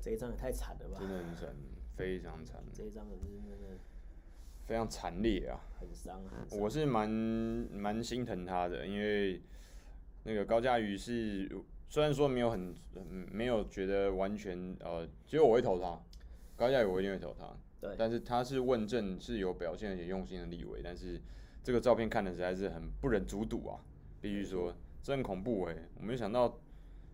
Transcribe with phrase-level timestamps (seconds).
[0.00, 0.98] 这一张也太惨了吧！
[0.98, 1.54] 真的很惨，
[1.96, 2.62] 非常惨。
[2.72, 3.76] 这一张可是真的
[4.64, 6.46] 非常惨烈啊，很伤啊。
[6.52, 9.42] 我是蛮蛮心疼他的，因为
[10.24, 11.50] 那个高嘉瑜是
[11.88, 12.74] 虽然说没有很
[13.30, 16.00] 没有觉得完全呃，只有我会投他，
[16.54, 17.56] 高嘉瑜我一定会投他。
[17.80, 21.20] 对，但是他是问政是有表现而且用心的立委，但是
[21.62, 23.80] 这个照片看的实在是很不忍卒睹啊，
[24.20, 26.60] 必须说这很恐怖哎、欸，我没想到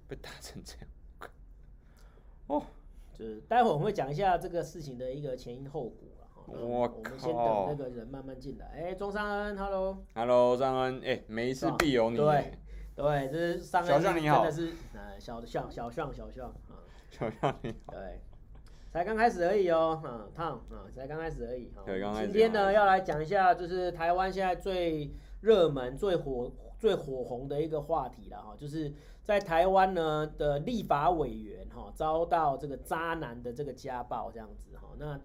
[0.08, 0.88] 被打成这样。
[2.46, 2.62] 哦，
[3.12, 6.24] 就是待会我们会讲一下这个事情的一个前因后果啊。
[6.46, 6.94] 我靠！
[6.96, 8.66] 我们先等那个人慢慢进来。
[8.74, 12.16] 哎、欸，钟尚恩，Hello，Hello，尚恩，哎、欸，每一次必有你。
[12.16, 12.58] 对，
[12.94, 17.92] 对，这是尚恩，小象你好，真的是呃小象，小象，小象啊，小象你好。
[17.94, 18.20] 对。
[18.92, 21.82] 才刚开始而已哦，啊烫啊，才刚开始而已哈。
[21.84, 22.26] 对，刚开始。
[22.28, 28.92] 今天呢，要来讲一下，就是台湾现在最热门、最火、最火红的一个话题了哈，就是
[29.24, 35.18] 在台湾呢的立法委员哈遭到这个渣男的这个家暴这样子哈，那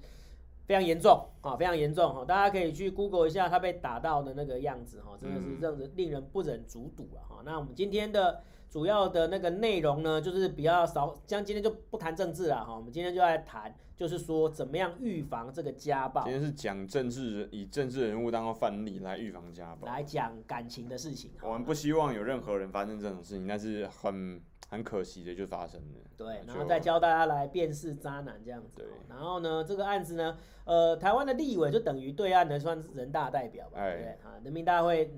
[0.65, 7.41] 非常严重啊，非常严重哈，大家可以去 Google 一下他被打到的那个样子哈，真的是让人令人不忍卒睹啊哈。
[7.45, 8.41] 那我们今天的。
[8.71, 16.23] 主要的那个内容呢，就是比较少，像今天就不谈政治了哈，我们今天就来谈，就是说怎么样预防这个家暴。
[16.23, 21.31] 今天是讲政治，以政治人物当范例来预防家暴，来讲感情的事情。
[21.41, 25.97] 我们不希望有任何人发生这种事情，但是很很可惜的就发生了。
[26.15, 28.77] 对，然后再教大家来辨识渣男这样子。
[28.77, 35.13] 对，然后呢，这个案子呢，呃，台湾的立委就等于对岸的算是人大代表吧，对啊，人民大会。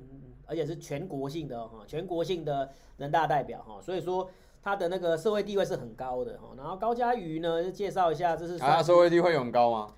[0.48, 4.30] 而且是全国性的哈，全国性的人大代表哈，所以说
[4.62, 6.50] 他的那个社会地位是很高的哈。
[6.58, 9.94] 然后高嘉瑜呢，就介绍一下，这是他、啊、社会地位很高吗？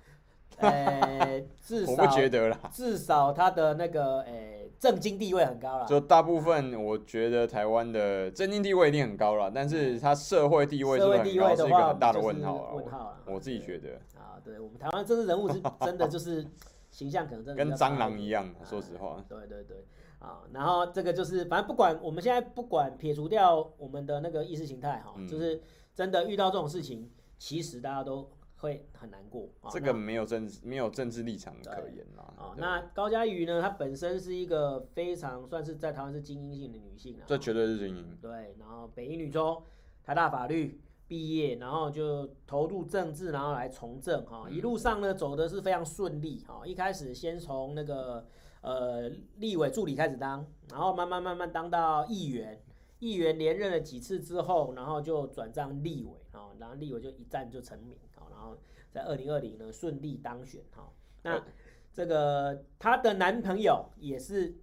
[0.58, 4.32] 呃、欸， 至少我不觉得啦，至少他的那个呃
[4.78, 5.86] 政经地位很高了。
[5.86, 12.72] 就大部分我觉得台湾的政经地位一定很高了，但是他社会地位是很高，是一个很大的问号。
[12.76, 16.46] 问号我自己觉得啊，对我们台湾政治人物是真的就是
[16.90, 19.16] 形象可能真的跟蟑螂一样，说实话。
[19.28, 19.84] 对对对。
[20.24, 25.60] 啊，然后这个就是，反正不管我们现在不管撇除掉我们的那个意识形态哈，嗯、就是
[25.92, 29.46] 真的遇到这种事情，其实大家都会很难过。
[29.70, 32.32] 这个没有政治没有政治立场可言啦。
[32.38, 37.24] 啊，那高嘉瑜呢，她本身是一个非常算是在台湾是精英性的女性啊。
[37.26, 38.16] 这绝对是精英。
[38.22, 39.62] 对，然后北一女中、
[40.02, 46.62] 台大法律毕业，然后就投入政治，然后来从政哈，一路上呢走的是非常顺利哈。
[46.64, 48.26] 一开始先从那个。
[48.64, 52.58] 呃，立委助理开始当，然后慢慢慢慢当到议员，
[52.98, 58.56] 议员连任了几次之后，然后就转战立委啊，然后立委就一战就成名啊，然后
[58.90, 60.90] 在二零二零呢顺利当选哈。
[61.24, 61.44] 那
[61.92, 64.54] 这个她的男朋友也是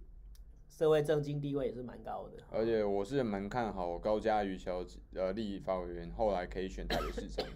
[0.68, 7.46] 社会政经地位也是蛮高的，而且我是蛮看好高嘉瑜小姐呃立法委员后来可以选台北市长，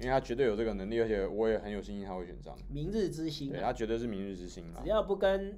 [0.00, 2.58] 因为他绝对有这个能力，而且我也很有信心他会选上。
[2.68, 5.56] 明日之星，对他绝对是明日之星啊，只要不跟。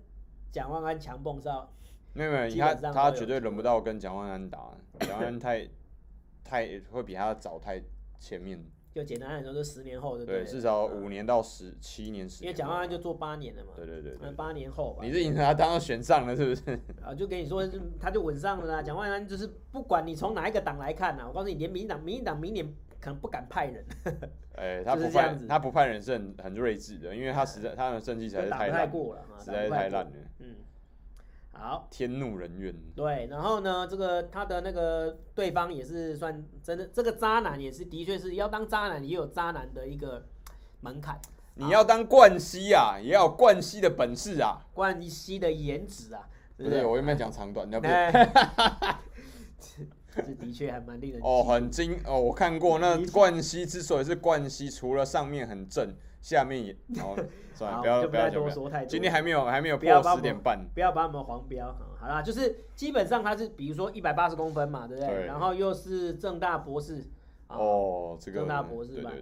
[0.50, 1.68] 蒋万安强蹦上，
[2.12, 4.70] 没有没有，他他绝对轮不到跟蒋万安打，
[5.00, 5.68] 蒋万安太
[6.42, 7.82] 太会比他早太
[8.18, 8.64] 前面。
[8.90, 12.26] 就简单来说，就十年后对对，至少五年到十七年。
[12.40, 13.72] 因为蒋万安就做八年了嘛。
[13.76, 15.04] 对对对，那八年后吧。
[15.04, 16.80] 你是赢他当然选上了是不是？
[17.04, 17.62] 啊，就跟你说，
[18.00, 18.82] 他就稳上了啦。
[18.82, 22.66] 蒋万安就是不管你从哪一个党来看呐，我告诉你，连民进党，民进党明年
[23.00, 23.84] 可能不敢派人。
[24.56, 28.90] 哎，他不派，他不派人是很很睿智的，因为他实在他的政绩实在是太烂，
[29.38, 30.12] 实在是太烂了。
[30.40, 30.56] 嗯。
[31.52, 32.72] 好，天怒人怨。
[32.94, 40.24] 对，然后呢，这个他的那个对方也是算真的，这个渣男也是的确是要当渣男，也有渣男的一个
[40.80, 41.20] 门槛。
[41.54, 46.84] 你要当冠希啊，也要冠希的本事啊，冠希的颜值啊，对？
[46.84, 47.88] 我又没有讲长短，要不？
[50.26, 55.94] 这的确还蛮令人哦，很精哦，我看过那冠希之所以是冠希，除了上面很正。
[56.20, 57.16] 下面也，哦，
[57.54, 58.88] 算了，不要不要多说太多。
[58.88, 61.72] 今天还没有还没有破十点半，不要把我们黄标。
[61.96, 65.26] 好啦，就是基本上他是，比如说一百八十公分嘛，对不对？
[65.26, 67.04] 然后又是正大博士。
[67.46, 69.12] 哦，这个正大博士吧，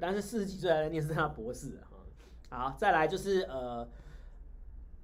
[0.00, 1.80] 但是四十几岁还在念政大博士。
[2.48, 3.86] 好，再来就是呃，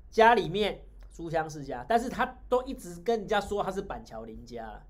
[0.09, 4.81] 家里面书香世家，但是他都一直跟人家说他是板桥林家。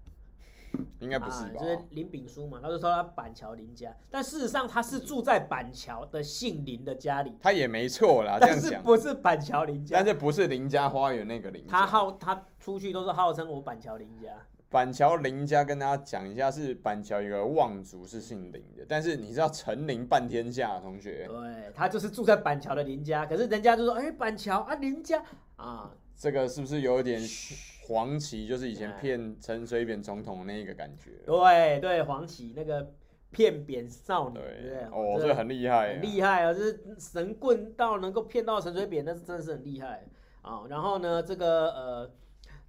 [1.00, 1.50] 应该不是吧？
[1.56, 7.36] 啊、就是林炳书嘛，他就说他板桥林家，但事实上他是住在板桥的姓林的家里。
[7.40, 9.96] 他也没错啦， 但是不是板桥林家？
[9.96, 11.70] 但是不是林家花园那个林家？
[11.70, 14.28] 他号他出去都是号称我板桥林家。
[14.68, 21.26] 板桥林家跟大家讲一下，是板桥一个望族是姓林的，但是你知道陈林半天下同学？
[21.26, 25.20] 对，他就是住在板桥的林家，可是人家就说，哎、欸，板桥啊林家
[25.56, 25.90] 啊，
[26.20, 27.18] 这个是不是有一点？
[27.88, 31.10] 黄旗就是以前骗陈水扁总统的那个感觉。
[31.24, 32.92] 对对，黄旗那个
[33.30, 34.78] 骗扁少女，对不对？
[34.92, 36.52] 哦，这很厉害，很厉害啊！
[36.52, 40.06] 就是神棍到能够骗到陈水扁，那是真的是很厉害
[40.42, 40.64] 啊。
[40.68, 42.10] 然后呢，这个呃。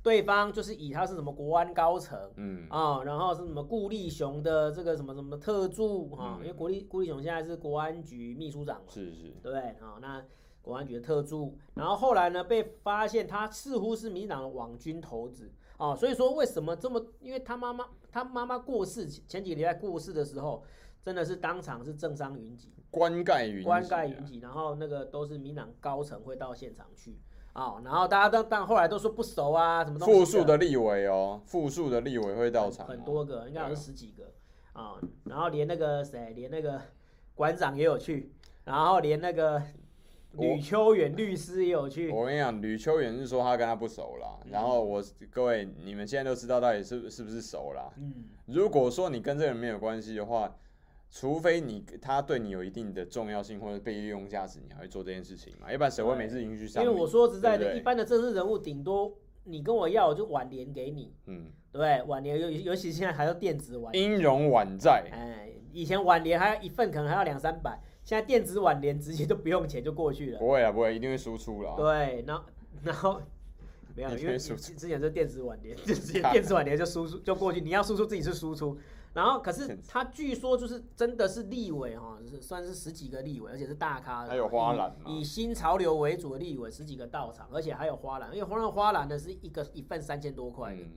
[0.04, 10.26] 对方就是以他是什么国安高层，嗯啊，然后是什么顾立雄的这个什么什么特助啊，因为顾立顾立雄现在是国安局秘书长嘛，是是，对啊，那
[10.62, 17.04] 国安局的特助，然后后来呢被发现他似乎是民进党的网军头子啊，所以说为什么这么？
[17.20, 20.64] 因为他妈妈他妈妈过世前几个礼拜过世的时候，
[21.02, 27.20] 真的是当场是政商云集，冠盖云冠盖云集，然后那个都是民党高层会到现场去。
[27.54, 30.14] 哦，然后大家都但后来都说不熟啊，什么东西？
[30.14, 34.24] 复数的立委哦，复数的立委会到场，很多个，应该有十几个
[34.72, 35.02] 啊、哦。
[35.26, 36.80] 然后连那个谁，连那个
[37.36, 38.32] 馆长也有去，
[38.64, 39.62] 然后连那个
[40.34, 42.10] 吕秋远律师也有去。
[42.10, 44.40] 我跟你讲，吕秋远是说他跟他不熟啦。
[44.46, 47.92] 嗯、然后我各位，你们现在都知道到底是是不是熟啦。
[47.98, 48.26] 嗯。
[48.46, 50.56] 如果说你跟这个人没有关系的话。
[51.14, 55.70] 除非你他对你有一定的重要性或者被利用价值，你还会做这件事情嘛？
[55.70, 56.82] 一般谁会每次允许上？
[56.82, 59.14] 因为我说实在的，对对，一般的政治人物顶多
[59.44, 61.14] 你跟我要，我就晚年给你。
[61.26, 65.06] 嗯，对，晚年尤尤其现在还要电子挽音容宛在。
[65.12, 70.40] 哎，以前晚年还要一份，可能还要两三百，现在电子碗连直接都不用钱就过去了。
[70.40, 71.76] 不会啊，不会，一定会输出了。
[71.76, 72.44] 对，然后
[72.84, 73.22] 然后
[73.96, 78.78] 没有，因为之前是电子碗连，就直接电子碗连就输出就过去，你要输出自己是输出。
[79.14, 90.92] 然后，可是他据说就是真的是立委哈，是算是十几个立委，而且是大咖的，还有花篮以，以新潮流为主的立委十几个到场，而且还有花篮，因为花篮花篮的是一个一份三千多块的，嗯、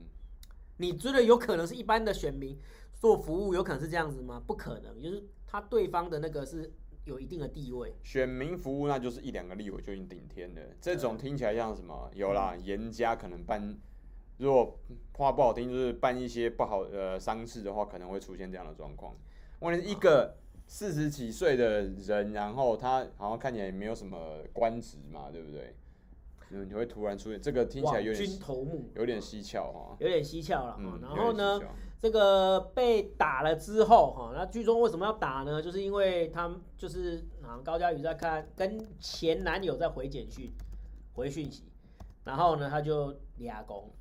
[0.77, 2.57] 你觉得有可能是一般的选民
[2.93, 4.41] 做服务，有可能是这样子吗？
[4.47, 6.71] 不可能，就是他对方的那个是
[7.05, 12.09] 有一定的地位，选民服务那就是一两个立委就已经顶天了，这种听起来像什么？
[12.13, 13.77] 有啦，严家可能办。
[14.37, 14.77] 如果
[15.13, 19.15] 话不好听，就是办一些不好呃丧事的话，可能会出现这样的状况。
[19.59, 20.35] 问题是一个
[20.67, 25.75] 四十几岁的人，然后他好像看起来也没有什么官职嘛，对不对？
[26.49, 28.29] 嗯，你会突然出现这个，听起来有点
[28.95, 30.75] 有点蹊跷哈，有点蹊跷了。
[30.79, 31.61] 嗯，然后呢，
[32.01, 35.61] 这个被打了之后哈，那剧中为什么要打呢？
[35.61, 40.51] 就是因为他就是啊高佳宇在看跟前男友在回简讯、
[41.13, 41.63] 回讯息，
[42.23, 43.91] 然后呢他就俩工。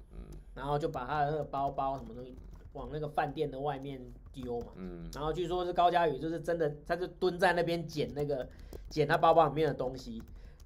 [0.55, 2.32] 然后就把他的那个包包什么东西
[2.75, 4.00] 往那个饭店的外面
[4.32, 8.49] 丢嘛，嗯，然后据说是高佳宇就是真的，他就蹲在那边捡那个
[8.88, 10.23] 捡他包包里面的东西，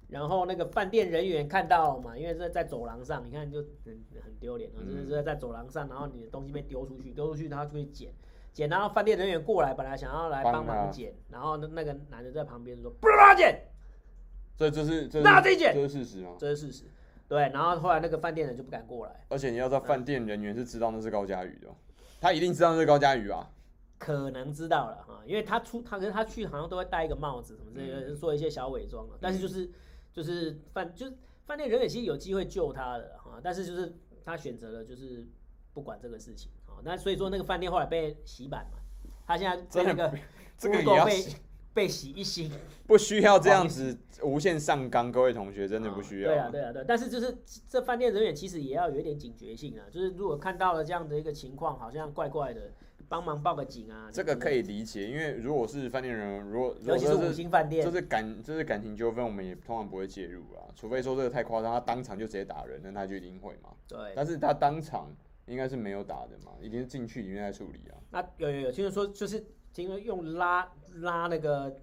[0.09, 8.11] 然后那个饭店人员看到嘛，因为是在走廊上，你看就很很丢脸啊，就是在在走廊上，然后你的东西被丢出去，丢出去他就去捡，
[8.51, 13.61] 捡，然后饭店人员过来，本来想要来帮忙捡，然后那那个男的在旁边说不让他捡，
[14.57, 16.35] 所以这是这那这捡，这是事实吗？
[16.37, 16.83] 这是事实。
[17.27, 19.23] 对，然后后来那个饭店人就不敢过来。
[19.29, 21.67] 而且你要知道，饭店人员是知道那是高佳宇的，
[22.19, 23.47] 他一定知道那是高佳宇啊。
[23.99, 29.11] 可能知道了哈，因为他出，他跟他去好像都会戴一个帽子什么之类的，做一些小伪装啊。
[29.21, 29.69] 但是就是
[30.11, 31.13] 就是饭就是
[31.45, 35.27] 饭店人员其实有机会救他的哈，但是就是他选择了就是
[35.73, 36.81] 不管这个事情啊。
[36.83, 38.79] 那所以说那个饭店后来被洗版嘛，
[39.25, 40.17] 他现在在那个
[40.57, 41.25] 这个也要被
[41.73, 42.51] 被洗一新，
[42.87, 46.29] 不需要这样子无限上纲，各位同学真的不需要。
[46.29, 46.83] 对啊，对啊，对。
[46.87, 47.37] 但是就是
[47.69, 52.71] 这饭店人员其实也要有一点警觉性啊，就是如果看到了这样的一个情况，好像怪怪的，
[53.09, 54.09] 帮忙报个警啊。
[54.13, 63.71] 这个可以理解，因为如果是饭店人，如果尤其是五星饭店，就是感就是感情纠纷，我们也通常不会介入啊，除非说这个太夸张，他当场就直接打人，那他就一定会嘛。
[63.87, 64.13] 对。
[64.15, 65.11] 但是他当场
[65.47, 67.97] 应该是没有打的嘛，一定是进去里面在处理啊。
[68.11, 69.43] 那有有有，听说就是
[69.73, 71.75] 听说用拉拉那个。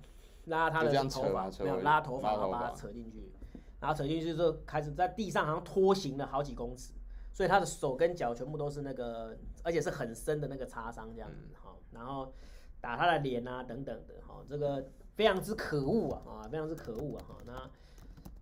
[0.47, 3.33] 拉他的头发，没有拉头发，然后把他扯进去，
[3.81, 6.93] 然后扯进去之后开始在地上好像拖行了好几公尺，
[7.33, 9.37] 所以他的手跟脚全部都是那个，
[9.67, 12.33] 而且是很深的那个擦伤这样子哈，然后
[12.81, 17.69] 打他的脸啊等等的哈，这个非常之可恶啊啊，非常之可恶啊哈，那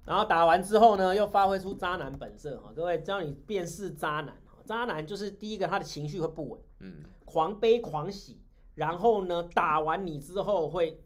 [0.04, 8.42] 然后打完之后呢，又发挥出渣男本色哈，各位教你辨识渣男哈，渣男就是第一个他的情绪会不稳，嗯，狂悲狂喜，
[8.74, 11.00] 然后呢打完你之后会。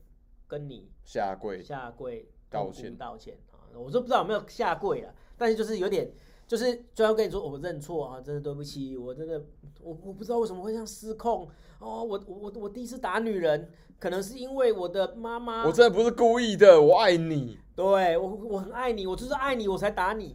[0.51, 3.69] 跟你下跪下跪道歉道歉啊！
[3.75, 6.11] 我说不知道有没有下跪了，但是就是有点，
[6.49, 9.41] 就是就要跟你说，我认错啊，真的对不起，我真的
[9.83, 11.47] 我我不知道为什么会这样失控
[11.79, 20.35] 哦，我我我第一次打女人，可能是因为我的妈妈，我真的不是故意的，我爱你，对我我很爱你，我就是爱你我才打你，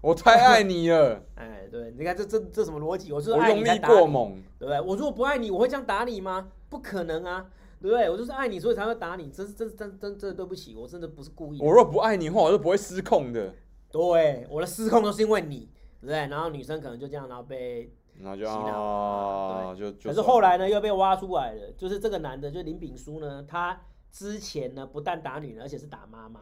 [0.00, 3.12] 我太爱你了， 哎，对，你看这这这什么逻辑？
[3.12, 4.80] 我就是爱你才打你，我用力过猛，对不对？
[4.80, 6.48] 我如果不爱你，我会这样打你吗？
[6.68, 7.46] 不可能啊！
[7.80, 8.10] 对不对？
[8.10, 9.30] 我就是爱你，所以才会打你。
[9.30, 11.60] 真真真真真的对不起，我真的不是故意。
[11.62, 13.54] 我若不爱你的话，我就不会失控的。
[13.90, 15.68] 对，我的失控都是因为你，
[16.00, 16.26] 对不对？
[16.28, 23.80] 然后女生可能就这样，然后被那就啊，就可是后来呢，又被挖出来了，就是这个男的，就林炳书呢，他
[24.10, 26.40] 之前呢不但打女人，而且是打妈妈。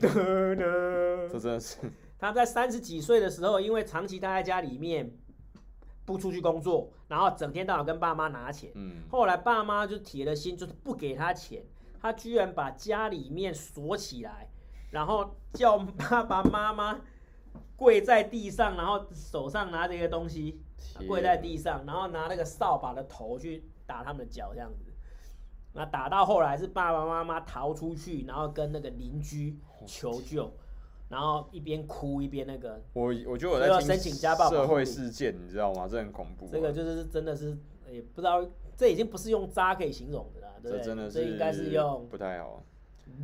[0.00, 1.78] 这真的是
[2.18, 5.16] 他在三十几岁的时候，因为长期待在家里面
[6.04, 8.70] 不出去工作，然后整天到晚跟爸妈拿钱。
[8.74, 9.02] 嗯。
[9.10, 11.62] 后来爸妈就铁了心，就是不给他钱，
[12.00, 14.50] 他居然把家里面锁起来，
[14.90, 17.00] 然后叫爸爸妈妈
[17.76, 20.60] 跪在地上，然后手上拿着一个东西，
[21.06, 24.92] 跪在地上，然后拿那个扫把的头去打他们的脚，这样子。
[25.74, 30.50] 那打到后来是爸爸妈妈逃出去，然后跟那个邻居求救，
[31.08, 32.82] 然后一边哭一边那个。
[32.94, 35.86] 我我觉得我在申请家暴社会事件，你知道吗？
[35.88, 36.48] 这很恐怖。
[36.50, 37.56] 这个就是真的是
[37.88, 38.44] 也不知道，
[38.76, 40.78] 这已经不是用渣可以形容的啦，对不对？
[40.78, 42.64] 这真的是，这应该是用不太好。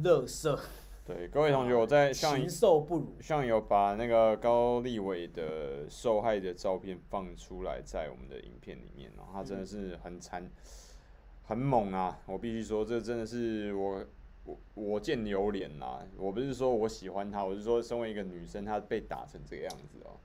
[0.05, 0.59] 垃圾。
[1.05, 10.43] 对，各位同学，我在上禽兽不如，上有把那个高立伟的受害的照片放出来在我们的影片里面，然后他真的是很惨。
[10.43, 10.51] 嗯
[11.47, 12.19] 很猛啊！
[12.25, 14.03] 我必须说，这真的是我
[14.47, 16.01] 我我见犹怜呐。
[16.17, 20.17] 我不是说我喜欢他，我是说，身为一个女生，她被打成这个样子哦。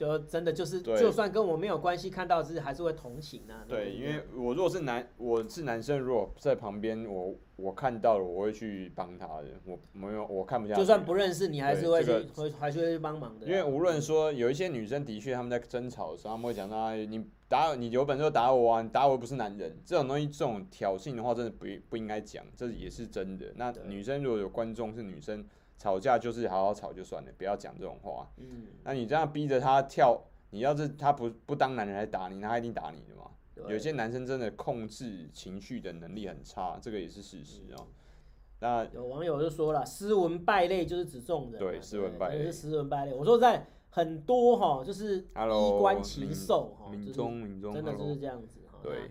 [0.00, 3.66] 就真的就是，就算跟我没有关系，看到是还是会同情啊。
[3.68, 9.48] 对，因为我如果是男，我是男生，如果在旁边，我我看到了，我会去帮他的。
[9.66, 10.80] 我没有，我看不下去。
[10.80, 13.46] 就算不认识你，还是会去，会还是会去帮忙的。
[13.46, 19.76] 因为无论说有一些女生的确他们在争吵的时候，他们会讲到你打你有本事就打我啊，你打我又不是男人。
[19.84, 23.52] 这种东西，这种挑衅的话，真的不不应该讲，这也是真的。
[23.56, 25.44] 那女生如果有观众是女生。
[25.80, 28.30] 吵架就是好好吵就算了，不要讲这种话。
[28.36, 33.30] 嗯，那你这样逼着他跳，你要是他不不当男人来打你，他一定打你的嘛。
[33.66, 37.86] 有些男生真的控制情绪的能力很差，这个也是事实啊。
[38.58, 41.58] 那有网友就说了，斯文败类就是指这种人。
[41.58, 43.14] 对，斯文败类是斯文败类。
[43.14, 48.78] 我说在很多哈，就是衣冠禽兽哈，民众民众真的就是这样子哈。
[48.82, 49.10] 对，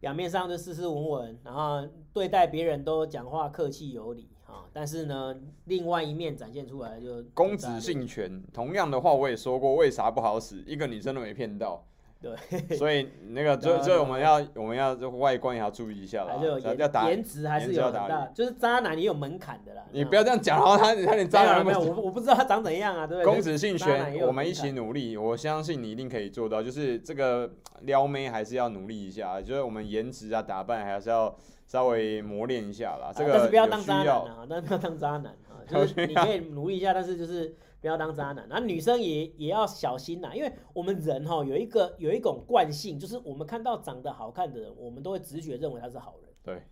[0.00, 4.28] 表面上就斯斯文文，然后对待别人都讲话客气有礼。
[4.72, 5.34] 但是呢，
[5.64, 8.42] 另外一面展现出来就公子性权。
[8.52, 10.62] 同样的话我也说过，为啥不好使？
[10.66, 11.84] 一个女生都没骗到。
[12.20, 12.76] 对。
[12.76, 16.34] 所以那个， 这这我们要我们要这外观也要注意一下啦。
[16.78, 19.82] 要打颜值还是有大，就是渣男也有门槛的啦。
[19.92, 23.32] 你不要这样讲，然后他他连渣男没有，我我不知道他长怎样啊，对不对？
[23.32, 26.62] 公子性权，我们一起努力，我相信你一定可以做到。
[26.62, 27.50] 就是这个
[27.82, 31.34] 撩妹还是要努力一下，就是我们颜值啊打扮还是要。
[31.66, 38.46] 稍微磨练一下啦，这个、啊、但是不要当渣男啊，但是不要当渣男啊，就是你可以努力一下，但是就是不要当渣男。
[38.48, 46.30] 那女生也也要小心呐，因为我们人哈有一个有一种惯性，就是我们看到长得好看的人，我们都会直觉认为他是好人。
[46.44, 46.62] 对，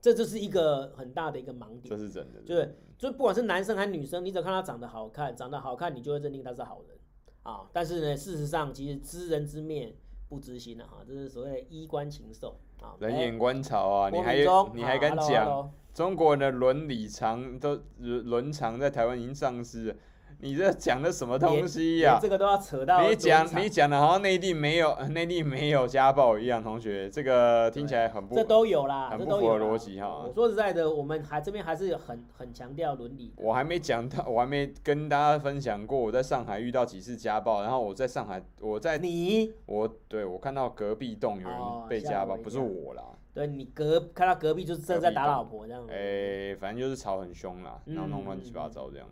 [0.00, 1.84] 这就是一个很大的一个盲点。
[1.84, 2.40] 这是真的。
[2.40, 6.98] 对，就不管是男生还是女生，你只要看他长得好看，长得好看，你就会认定他是好人
[7.44, 7.70] 啊。
[7.72, 9.94] 但是呢，事实上其实知人知面
[10.28, 12.58] 不知心的哈，这是所谓的衣冠禽兽。
[12.98, 14.10] 人眼观潮啊！
[14.10, 14.36] 你还
[14.74, 15.70] 你还敢讲？
[15.92, 19.94] 中国人的伦理常都伦常在台湾已经丧失了。
[20.42, 22.18] 你这讲的什么东西呀？
[22.20, 30.24] 这个都要扯到你讲，你讲的好像内地没有 内地没有家暴一样，同学，这个听起来很不这都有啦，很不符合逻辑哈。
[30.26, 33.34] 我说实在的，我们还这边还是很很强调伦理。
[33.36, 43.02] 我还没讲到，我还没跟大家分享过我在上海遇到几次家暴，然后我在上海，我在你我对我看到隔壁栋有人被家暴，不是我啦。
[43.32, 45.86] 对你隔看到隔壁就是正在打老婆这样。
[45.88, 49.06] 哎，反正就是吵很凶啦，然后弄乱七八糟这样。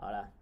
[0.00, 0.32] 好了，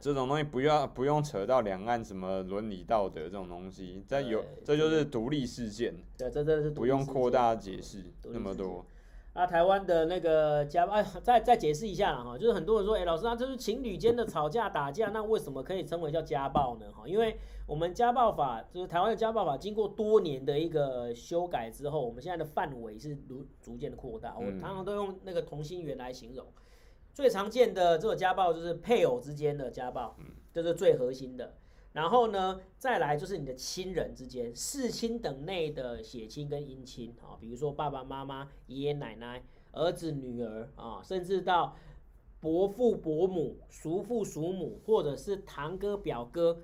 [0.00, 8.86] 这种东西不要不用扯到两岸什么伦理道德这种东西，在有这就是独立事件，对，这真的是不用扩大解释那么多。
[9.32, 16.86] 那台湾的那个家暴，哎，再再解释一下哈，就是很多人说，哎，老师啊，这是情侣间的吵架打架，那为什么可以称为叫家暴呢？
[16.92, 17.36] 哈，因为
[17.66, 24.36] 我们家暴法就是台湾的家暴法，经过多年的一个修改之后，我们现在的范围是逐逐渐的扩大。
[24.36, 26.44] 我常常都用那个同心圆来形容。
[27.12, 30.16] 最常见的这种家暴就是配偶之间的家暴，
[30.52, 31.54] 这是最核心的。
[31.92, 41.76] 然后呢，再来就是你的亲人之间，世亲等内的血亲跟姻亲啊，比如说爸爸妈妈、爷爷奶奶、儿子女儿啊，甚至到
[42.38, 46.60] 伯父伯母、叔父叔母，或者是堂哥表哥，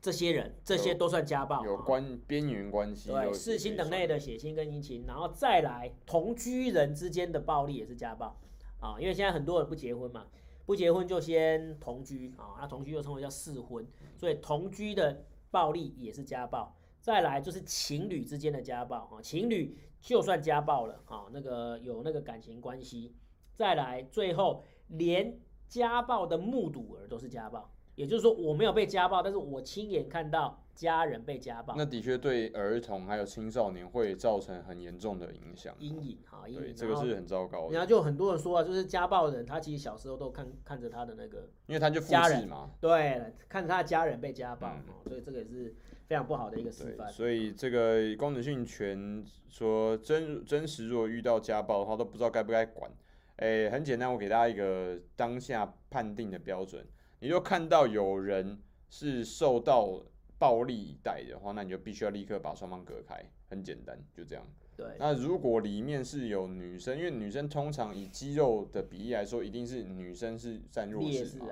[0.00, 3.10] 这些人，这些都算家暴，有关边缘关系。
[3.10, 8.36] 对，世亲等内的血亲跟姻亲，然后再来同居人之间的暴力也是家暴。
[8.82, 10.26] 啊，因为现在很多人不结婚嘛，
[10.66, 13.86] 不结婚就先同居啊，那同居又称为叫试婚，
[14.18, 16.76] 所以同居的暴力也是家暴。
[17.00, 23.14] 再来就是情侣之间的家暴啊，情侣就算家暴了啊，那个有那个感情关系。
[23.54, 30.58] 再来最后连家暴的目睹儿都是家暴也就是说我没有被家暴，但是我亲眼看到。
[30.74, 36.60] 家人被家暴，那的确对儿童还有青少年会造成很严重的影响，阴影哈，阴影。
[36.62, 37.74] 对，这个是很糟糕的。
[37.74, 45.74] 然后就很多人说啊，就是家暴的人，他其实小时候都看看着他的那个，因为他就家人嘛，对，看着他的家人被家暴，嗯，所以这个也是
[46.06, 47.12] 非常不好的一个示范。
[47.12, 52.90] 所以这个功能性权说真真实，如果遇到家暴的话，都不知道该不该管。
[53.36, 56.82] 哎，很简单，我给大家一个当下判定的标准，
[57.22, 58.60] 你就看到有人
[58.90, 60.02] 是受到。
[60.38, 64.44] 暴力以待的话，那你就必须要立刻把双方隔开，很简单，就这样。
[64.76, 64.96] 对。
[64.98, 71.46] 那如果里面是有女生，因为女生通常以肌肉的比例来说，一定是女生是占弱势嘛。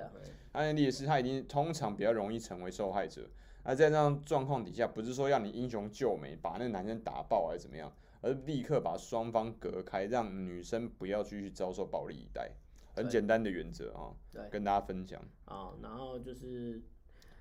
[0.51, 3.29] 那劣势，她一定通常比较容易成为受害者。
[3.63, 12.51] 那在这样状况底下，不是说要你英雄救美，把那个男生打爆还是怎么样，而立刻把双方隔开，让女生不要继续遭受暴力以待。
[12.95, 15.21] 很简单的原则啊，对，跟大家分享。
[15.45, 16.81] 啊，然后就是。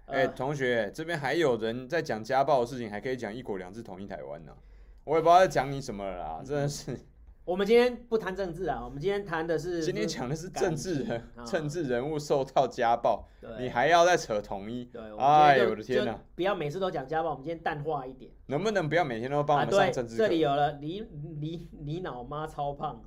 [0.06, 4.52] 哎、欸，同学，这边还有人在讲家暴的事情，还可以讲一国两制统一台湾呢。
[5.04, 6.98] 我也不知道在讲你什么了啦，真的是。
[7.44, 9.82] 我们今天不谈政治啊，我们今天谈的是。
[9.82, 13.26] 今天讲的是政治人，政治人物受到家暴，
[13.58, 14.84] 你还要再扯统一？
[14.84, 16.16] 对，哎呦我的天哪！
[16.36, 18.30] 不要每次都讲家暴，我们今天淡化一点。
[18.46, 20.22] 能不能不要每天都帮我们上政治课？
[20.22, 21.04] 这里有了，你
[21.40, 23.02] 你你老妈超胖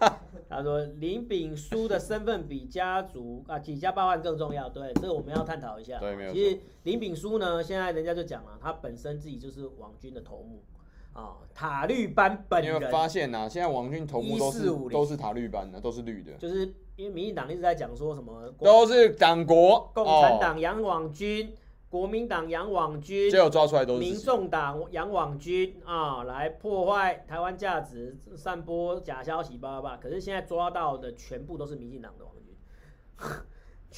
[0.00, 0.20] 啊！
[0.48, 5.98] 他说 林炳书的身份比家族啊几家暴案更重要，对，这个我们要探讨一下。
[6.00, 6.32] 对，没有。
[6.32, 10.64] 其实林炳书呢，现在人家就讲了，他本身自己就是网军的头目。
[11.16, 13.48] 啊，塔绿班本人，你有发现呐、啊？
[13.48, 16.32] 现在网军头目都是都是塔绿班的，都是绿的。
[16.34, 21.56] 就是因为民进党一直在讲说什么，都是党国，共产党杨网军，哦、
[21.88, 29.96] 国民党杨网军，最后抓出来都是民众党杨网军啊，来破坏台湾价值，散播假消息，叭叭叭。
[29.96, 32.54] 可是现在抓到的全部都是民进党的网军。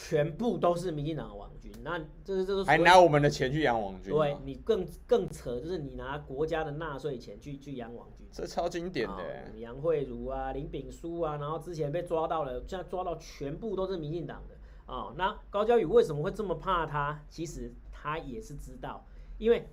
[0.00, 4.12] 全部都是民进党的网军，那这是这是还拿我们的钱去养网军？
[4.14, 9.58] 对，你更更扯，就是你拿国家的纳税钱去去养网军，这超经典的。
[9.58, 14.54] 杨慧茹啊，林炳书啊，然后之前被抓到了，现在抓到全部都是民进党的
[14.86, 15.12] 啊。
[15.16, 17.20] 那高嘉宇为什么会这么怕他？
[17.28, 19.04] 其实他也是知道，
[19.36, 19.68] 因为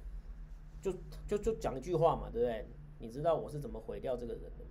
[0.82, 0.92] 就
[1.28, 2.68] 就就讲一句话嘛，对不对？
[2.98, 4.65] 你知道我是怎么毁掉这个人的？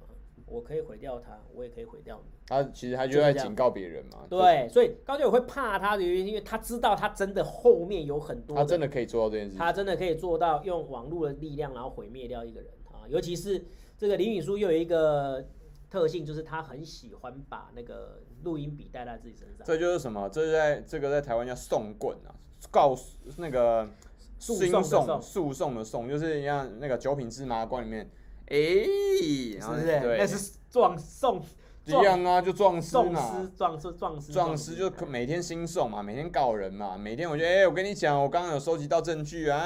[0.46, 2.32] 我可以毁掉他，我也可以毁掉你。
[2.46, 4.26] 他其实他就在警告别人嘛。
[4.28, 8.54] 对，所以高嘉瑜会怕他的原因，因为他知道他真的后面有很多。
[8.54, 9.56] 他真的可以做到这件事。
[9.56, 13.08] 他真的可以做到用网络的力量，然后毁灭掉一个人啊！
[13.08, 13.64] 尤其是
[13.96, 15.42] 这个林允书又有一个
[15.88, 19.66] 特性，就是他很喜欢把那个录音笔带在自己身上。
[19.66, 20.28] 这就是什么？
[20.28, 22.34] 这是在这个在台湾叫送棍啊，
[22.70, 22.94] 告
[23.38, 23.88] 那个
[24.38, 24.84] 诉讼
[25.22, 28.10] 诉讼的讼，就是像那个九品芝麻官里面。
[28.46, 30.16] 哎、欸，是不是？
[30.18, 31.42] 那是撞送
[31.86, 33.50] 一样啊，就壮师嘛。
[33.56, 39.58] 壮师，壮师，壮师就每天新送嘛，每天告人嘛，每天我觉得，哎、欸，我跟你讲，我刚刚有收集到证据啊，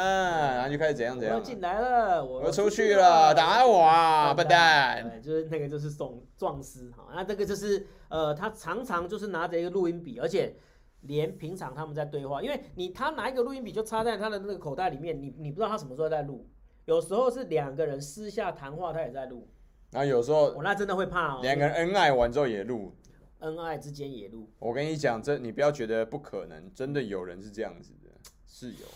[0.54, 1.36] 然后就开始怎样怎样。
[1.36, 5.08] 我进来了，我要出去了，打我啊，笨蛋！
[5.08, 10.56] 对，就是那个就是送壮师哈，那这个就是呃，他常常就是拿着一个录音笔，而且
[11.02, 16.48] 连平常他们在对话，因为你他拿一个录音笔就插在他的那个口袋里面，你你不知道他什么时候在录。
[16.88, 19.46] 有时候是两个人私下谈话，他也在录。
[19.90, 21.40] 那有时候，我那真的会怕哦。
[21.42, 22.94] 两个人恩爱完之后也录，
[23.40, 24.48] 恩爱之间也录。
[24.58, 28.10] 我跟你讲，这你不要觉得不可能，真的有人是这样子的，
[28.46, 28.86] 是有。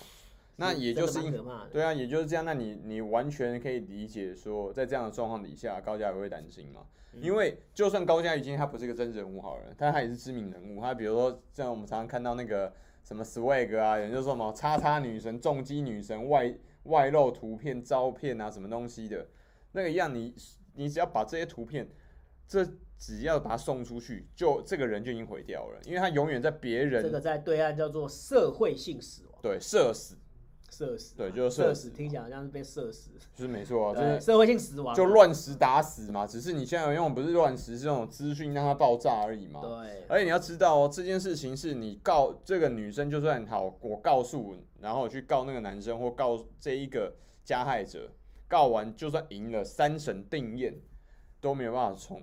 [0.57, 1.20] 那也就是，
[1.70, 2.42] 对啊，也就是这样。
[2.42, 6.87] 那你你完全可以理解说，在这样的状况底下，高嘉瑜会担心嘛？
[7.20, 10.81] 因为就算高嘉瑜今天他不是一个真人物好人，但他也是知名人物。
[10.81, 12.72] 他比如说像我们常常看到那个
[13.05, 16.55] 什么 swag 啊，有人就说什么叉叉女神、重击女神外。
[16.85, 19.27] 外露图片、照片啊，什么东西的，
[19.73, 20.35] 那个一样你，
[20.75, 21.88] 你你只要把这些图片，
[22.47, 22.66] 这
[22.99, 27.03] 只要把它送出去，就这个人就已经毁掉了，因为他永远在别人。
[27.03, 29.38] 这个在对岸叫做社会性死亡。
[29.42, 30.16] 对，社死。
[30.72, 36.26] 社死，对，就是社死，听起来好像是被社死，就是没错啊，就是社会性死亡，就乱石打死嘛。
[36.26, 39.61] 只是你现在用不是乱石，是那种资讯让它爆炸而已嘛。
[39.61, 48.11] 对，而且你要知道哦，这件事情是你告这个女生就算好，我告诉，然后去告那个男生或告这一个加害者，
[48.48, 50.74] 告完就算赢了，三审定验
[51.38, 52.22] 都没有办法重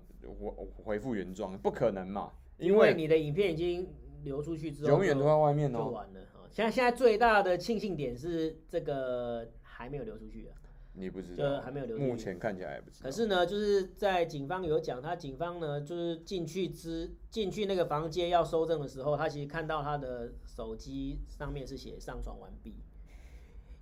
[0.84, 3.88] 回复原状，不可能嘛，因为，因为你的影片已经
[4.24, 6.04] 流出去之后，永远都在外面哦。
[6.52, 10.58] 现在现在最大的庆幸点是这个还没有流出去啊，
[10.94, 12.10] 你不知道，就还没有流出去。
[12.10, 13.04] 目前看起来还不知道。
[13.04, 22.76] 可是呢，就是在警方有讲，他警方呢就是进去之进去那个房间要搜证的时候，他其实看到他的手机上面是写上传完毕，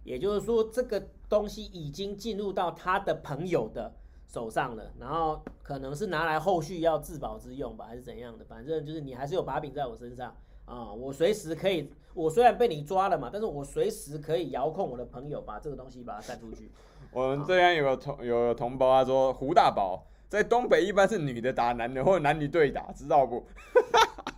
[0.03, 3.95] 也就是说这个东西已经进入到他的朋友的
[4.27, 8.43] 手上了，然后可能是拿来后续要自保之用吧，还是怎样的？
[8.45, 11.89] 反正就是你还是有把柄在我身上啊，我随时可以。
[12.17, 16.71] 我虽然被你抓了嘛，但是我随时可以遥控我的朋友把这个东西把它散出去。
[17.13, 23.45] 我们这边有个同有个同胞他说胡大宝在东北一般是女的打男的或者男女对打，知道不？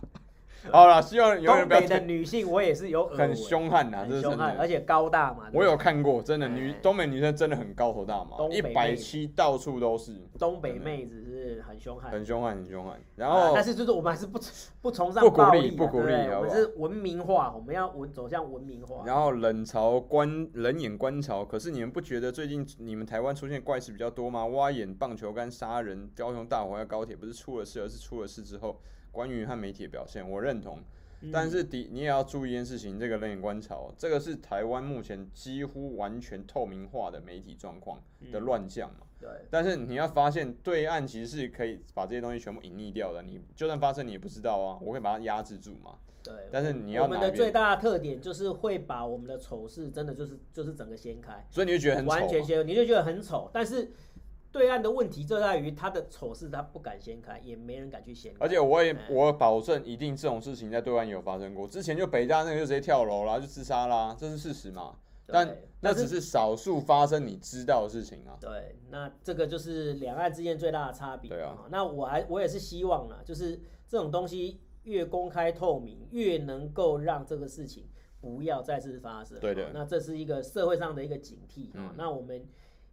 [0.70, 1.80] 好了，希望永远不要。
[1.80, 5.48] 东北的女性我也是有很凶悍呐，很凶悍，而且高大嘛。
[5.52, 10.14] 我有看过，真的女东北女生真的很高头大马，一百七到处都是。
[10.38, 13.00] 东北妹子是很凶悍，很凶悍，很凶悍。
[13.16, 14.38] 然后，但是就是我们还是不
[14.82, 19.04] 不崇尚暴力，不鼓励，我们是文明化，我们要文走向文明化。
[19.06, 24.46] 然后冷嘲观冷眼观潮，可是你们不觉得最近你们台湾出现怪事比较多吗？
[24.46, 30.78] 挖眼、棒球杆、杀人、高雄大火还有高铁，不是出了事，而是出了事之后，关于和媒体的表现，我认同。
[31.30, 39.06] 但是你你也要注意一件事情，这个冷眼观潮，这个是台湾目前几乎完全透明化的媒体状况的乱象嘛。
[39.20, 39.28] 对。
[39.50, 43.22] 但是你要发现，对岸其实是可以把这些东西全部隐匿掉的。
[43.22, 44.78] 你就算发生，你也不知道啊。
[44.80, 45.98] 我会把它压制住嘛。
[46.22, 46.32] 对。
[46.50, 47.02] 但是你要。
[47.02, 51.46] 我们的最大的特点就是会把我们的丑事真的就是就是整个掀开。
[51.50, 52.10] 所以你就觉得很丑。
[52.10, 53.90] 完全掀，你就觉得很丑，但是。
[54.52, 58.38] 对岸的问题就在于他的丑事，他不敢掀开，也没人敢去掀开。
[58.40, 61.68] 而且我也我保证，一定这种事情在对岸也有发生过。
[61.68, 64.96] 之前就北大那个就直接跳楼了，就自杀啦，这是事实嘛？
[65.26, 68.36] 但那只是少数发生你知道的事情啊。
[68.40, 71.30] 对，那这个就是两岸之间最大的差别。
[71.30, 71.56] 对啊。
[71.70, 77.88] 那我还我也是希望呢，就是这种东西越公开透明，越能够让这个事情
[78.20, 79.38] 不要再次发生。
[79.38, 79.70] 对的。
[79.72, 81.94] 那这是一个社会上的一个警惕啊。
[81.96, 82.44] 那我们。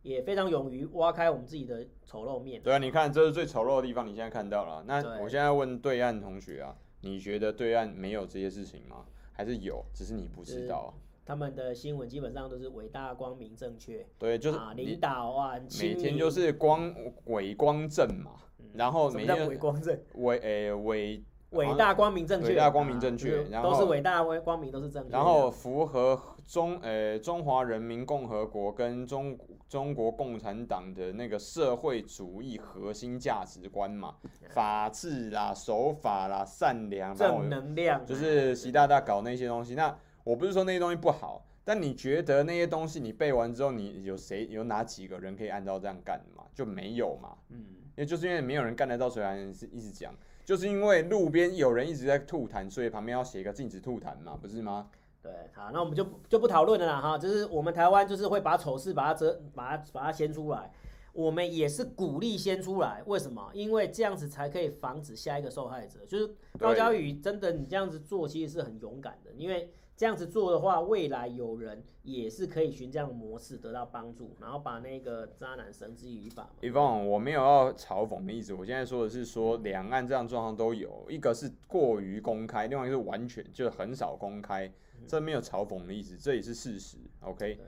[0.02, 2.62] 也非常勇于挖开我们自己的丑陋面。
[2.62, 4.84] 对啊，你看，这是最丑陋的地方，你现在看到了。
[4.88, 9.06] 那我现在问对岸同学啊，你觉得对岸没有这些事情吗？
[9.34, 10.94] 还是有，只是你不知道？
[11.26, 14.06] 他们的新闻基本上都是伟大、光明、正确。
[14.18, 16.94] 对，就是领导啊，每天就是光
[17.26, 18.32] 伟光正嘛。
[18.74, 21.24] 然后每天伟光正，伟诶伟。
[21.52, 25.10] 伟大光明正确，伟大光明正确，然后都是伟大光明都是正确。
[25.12, 29.38] 然后符合中呃中华人民共和国跟中
[29.70, 34.16] 中国共产党的那个社会主义核心价值观嘛，
[34.50, 39.74] 法治啦、守法啦、善良、正能量，就是习大大搞那些东西。
[39.74, 46.44] 那我不是说那些东西不好，但你觉得那些东西你背完之后，你有谁有哪几个人可以按照这样干嘛？
[46.54, 47.38] 就没有嘛。
[47.50, 50.14] 嗯，因为就是因为没有人干得到，所以还是一直讲。
[50.48, 54.90] 就是因为路边有人一直在吐痰，所以旁边要写一个禁止吐痰嘛，不是吗？
[55.22, 57.18] 对，好，那我们就就不讨论了啦哈。
[57.18, 60.72] 就是我们台湾就是会把丑事把它遮，把它把它掀出来。
[61.12, 63.52] 我们也是鼓励掀出来，为什么？
[63.54, 66.00] 因为这样子才可以防止下一个受害者。
[66.08, 69.70] 就是高嘉宇真的，你这样子做其实是很勇敢的，因为。
[69.98, 76.48] 这样子做的话，未来有人也是可以循这样的模式得到帮助，然后把那个渣男绳之以法。
[76.62, 84.72] 一方，我没有要嘲讽的意思，我现在说的是说两岸这样状况都有，一个是过于公开，另外一个是完全就很少公开，
[85.08, 86.98] 这没有嘲讽的意思，这也是事实。
[87.22, 87.60] OK，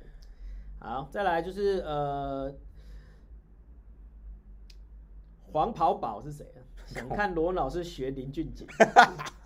[0.79, 2.53] 好，再来就是呃，
[5.51, 6.61] 黄袍宝是谁啊？
[6.85, 8.67] 想看罗老师学林俊杰。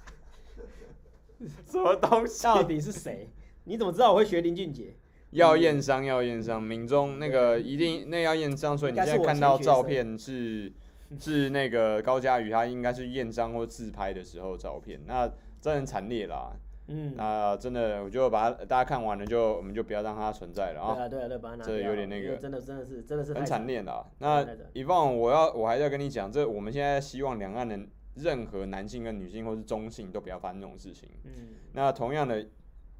[1.69, 2.43] 什么东西？
[2.43, 3.29] 到底是谁？
[3.65, 4.95] 你怎么知道我会学林俊杰？
[5.31, 6.61] 要验伤，要验伤。
[6.61, 10.71] 民众那个一定那要验伤，所以你现在看到照片是
[11.19, 15.01] 是那个高佳宇，他应该是验伤或自拍的时候照片。
[15.05, 15.27] 那
[15.61, 16.51] 真的很惨烈啦。
[16.87, 20.95] 嗯，那真的，我就把它大家看完了，就我们就不要让它存在了啊。
[20.95, 21.73] 对啊，对啊，对，把它拿掉。
[21.73, 24.05] 这有点那个，真的真的是真的是很惨烈的。
[24.19, 27.89] 那以往我要我还是要跟你讲，这我们现在希望两岸人。
[28.15, 31.09] 任何男性跟女性或是中性都不要发生这种事情。
[31.23, 32.41] 嗯，那同样的，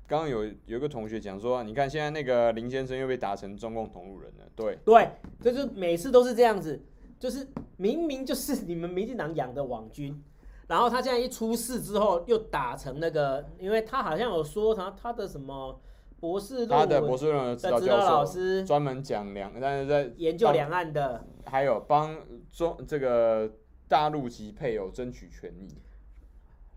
[0.08, 4.46] 刚刚有有一个同学讲说，你看现在那个林先生又被打成中共同路人了。
[4.56, 6.82] 对对，这就是每次都是这样子，
[7.20, 7.48] 就是
[7.78, 10.20] 明明就是你们民进党养的网军，
[10.68, 15.80] 然后他现在一出事之后又打成那个，因为他好像有说他他的什么
[16.20, 22.18] 博士论文，他的博士论文指导老师专门讲两，但是在研究两岸的，还有帮
[22.52, 23.52] 中这个。
[23.94, 25.78] 大陆籍配偶争取权益，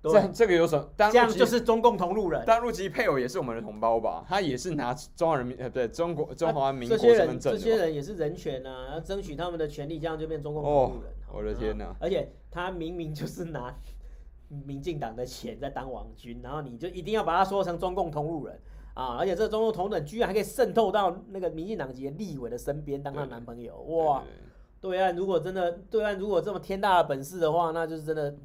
[0.03, 0.87] 这这个有什么？
[0.99, 2.45] 这样就是中共同路人。
[2.45, 4.23] 大陆籍配偶也是我们的同胞吧？
[4.29, 7.55] 他也是拿中华人民呃，对中国中华民国身份证。
[7.55, 11.11] 这些人也是人权啊，要争取他们的权利，这样就变中共同路人。
[11.33, 11.97] 我的天哪！
[11.99, 13.75] 而且他明明就是拿
[14.67, 18.61] 民进党的钱在当王军，然后你就一定要把他说成中共同路人
[18.93, 19.17] 啊！
[19.19, 24.21] 而且这中共同路人居然还可以籍渗透到那个民进党籍立委的身边当他男朋友，哇！
[24.21, 24.46] 对
[24.83, 28.37] 岸如果真的对岸如果这么天大的本事的话，那就是真的，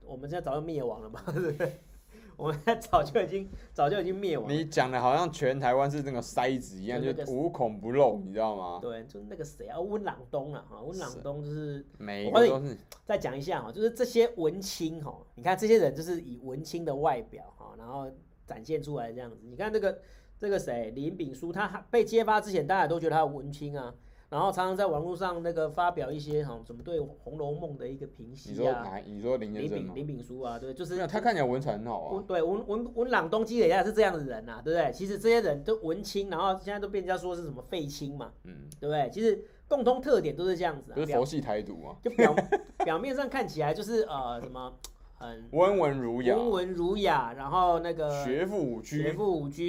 [0.00, 1.80] 我们现在早就灭亡了嘛， 对不对？
[2.36, 4.54] 我们现在早就已经早就已经灭亡了。
[4.54, 8.78] 你讲的好像全台湾是那个筛子一样，就，就无孔不漏，你知道吗？
[8.80, 12.78] 对，就是那个谁啊，温朗东啊，哈，温朗东就是每一个都是。
[13.04, 18.08] 再讲一下哈，就是这些文青哈，你看这些人就是以文青的外表哈，然后
[18.46, 19.36] 展现出来这样子。
[19.42, 19.98] 你看这个
[20.38, 23.92] 这个谁林炳书，他被揭发之前，大家都觉得他文青啊。
[24.30, 28.52] 然后常常在网络上那个发表一些哈，怎么对《红楼梦》的一个评析啊？
[28.52, 28.98] 你说哪？
[29.06, 29.94] 你说林先生吗？
[29.94, 32.24] 林炳书啊，对，就是他看起来文采很好啊。
[32.28, 34.92] 对，文文文朗东基也是这样的人呐，对不对？
[34.92, 39.08] 其实这些人都文青，然后现在都被人家说是什么废青嘛，嗯，对不对？
[39.10, 40.94] 其实共通特点都是这样子啊。
[40.94, 41.96] 不是佛系台独啊？
[42.02, 42.34] 就表
[42.84, 44.74] 表面上看起来就是呃什么
[45.14, 49.62] 很温文儒雅，温文儒雅，然后那个学富五车，学富五车。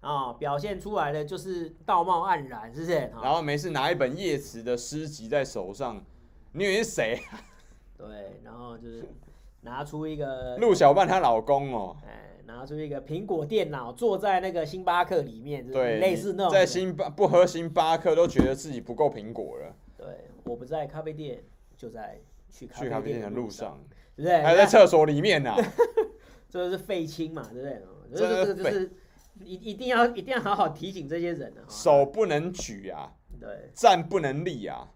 [0.00, 2.92] 啊、哦，表现出来的就是道貌岸然，是不是？
[3.20, 6.00] 然后没事拿一本叶慈的诗集在手上，
[6.52, 7.20] 你以为是谁？
[7.98, 9.04] 对，然后就是
[9.62, 19.74] 拿出一个陆小曼她老公哦，哎，拿出一个苹果电脑，坐在那个星巴克里面，对，类似那种在星巴不喝星巴克都觉得自己不够苹果了。
[19.96, 20.06] 对，
[20.44, 21.42] 我不在咖啡店，
[21.76, 23.80] 就在去去咖啡店的路上，
[24.14, 24.42] 对不对？
[24.42, 25.58] 还在厕所里面呢、啊，
[26.48, 27.82] 这是废青嘛，对不对？
[28.14, 28.92] 这个就是。
[29.44, 31.62] 一一定要一定要好好提醒这些人啊！
[31.68, 34.90] 手不能举啊，对，站不能立啊，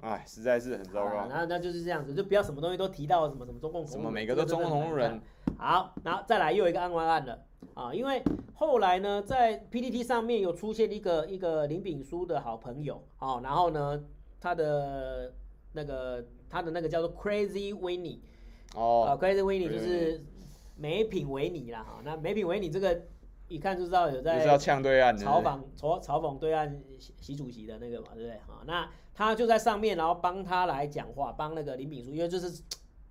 [0.00, 1.26] 哎，实在是很糟糕。
[1.28, 5.20] 那那就是这样子，就不要什么东西都提到什么什么中共同什么每个都中共同路人。
[5.56, 7.44] 好，然后再来又有一个案外案了
[7.74, 8.22] 啊，因为
[8.54, 14.02] 后来呢，在 PPT 上面有出现一个一个林炳书的好朋友啊，然后呢，
[14.40, 15.32] 他的
[15.72, 18.20] 那个他的那个叫做 Crazy Winnie
[18.74, 20.24] 哦，啊，Crazy Winnie 就是
[20.76, 23.02] 美品维尼啦哈，那美品维尼这个。
[23.48, 26.80] 一看就知道有在呛对岸，嘲讽嘲嘲讽对岸
[27.20, 28.62] 习主席的那个嘛，对不对啊？
[28.66, 32.62] 那他就在上面，然后帮他来讲话，帮那个林炳书，因为就是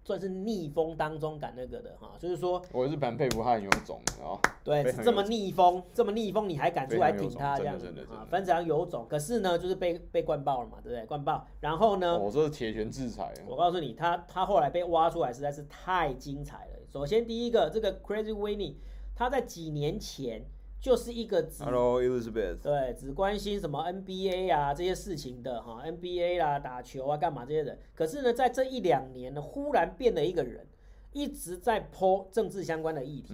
[0.03, 8.25] 算是逆风当中赶那个的哈，就是说我是蛮佩服他很有种哦，对，这么逆风，这么逆风你还敢出来挺他这样子啊？
[8.29, 11.05] 非常有种，可是呢，就是被被灌爆了嘛，对不对？
[11.07, 12.17] 灌爆，然后呢？
[12.17, 13.33] 我这是铁拳制裁。
[13.47, 16.79] 我告诉你，他他后来被挖出来实在是太精彩了。
[16.93, 18.75] 首先第一个，这个 Crazy Winnie。
[19.17, 20.45] 他在几年前
[20.79, 30.67] 就是一个只，Hello Elizabeth，对，只关心什么 NBA 啊这些事情的哈，NBA 啦、打球啊干嘛这些人，可是呢，在这一两年呢，忽然变了一个人，
[31.13, 33.33] 一直在 po 政治相关的议题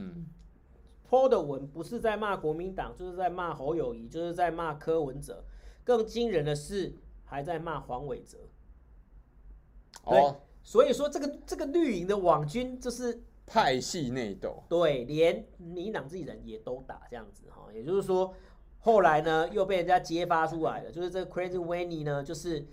[1.10, 5.44] ，po 的文不是在骂国民党，就是在骂侯友谊，就是在骂柯文哲，
[5.84, 8.38] 更惊人的是还在骂黄伟哲，
[10.06, 13.22] 对，所以说这个这个绿营的网军就是。
[13.46, 18.34] 派系内斗，对，连民党自己人也都打这样子哈，也就是说，
[18.80, 22.66] 后来呢又被人家揭发出来了，就是这个 Crazy Winnie 呢，就是，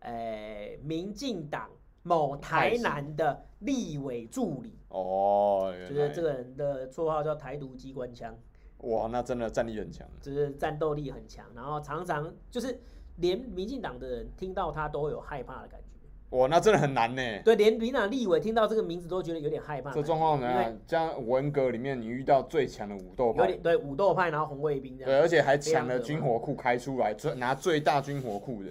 [0.00, 1.70] 诶、欸，民进党
[2.02, 4.76] 某台南的立委助理。
[4.88, 8.36] 哦，就是这个人的绰号叫台独机关枪，
[8.78, 12.80] 哇，那真的战力很强，就是战斗力很强，然后常常就是
[13.16, 15.89] 连民进党的人听到他都有害怕的感觉。
[16.30, 17.22] 哇，那真的很难呢。
[17.44, 19.90] 对，连民党立委听到这个名字都觉得有点害怕。
[19.92, 25.10] 这状况呢，像文革里面你遇到最强的武斗派，有点对武斗派，然后红卫兵这样。
[25.10, 28.70] 对，而且还抢了军火库开出来，最拿最大军火库的。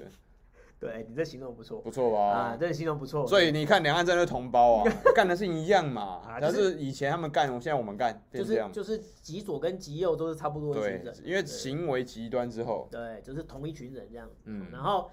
[0.80, 2.30] 对，你这形容不错，不错吧？
[2.30, 3.28] 啊，这形容不错。
[3.28, 6.22] 所以你看，两岸真的同胞啊， 干的是一样嘛。
[6.40, 11.14] 但是以前他们干，现在我们干，就是就是极左跟极右都是差不多的群人。
[11.26, 14.30] 因为行为极端之后，对，就是同一群人这样。
[14.46, 15.12] 嗯，然后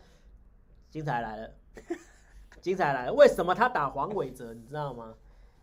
[0.89, 1.51] 精彩来了。
[2.67, 3.15] 精彩来了！
[3.15, 4.53] 为什么他打黄伟哲？
[4.53, 5.15] 你知道吗？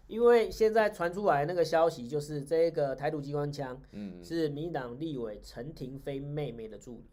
[0.07, 7.05] 因为现在传出来那个消息，就是这个台独机关枪，嗯，是民进党立委陈亭妃妹妹的助理。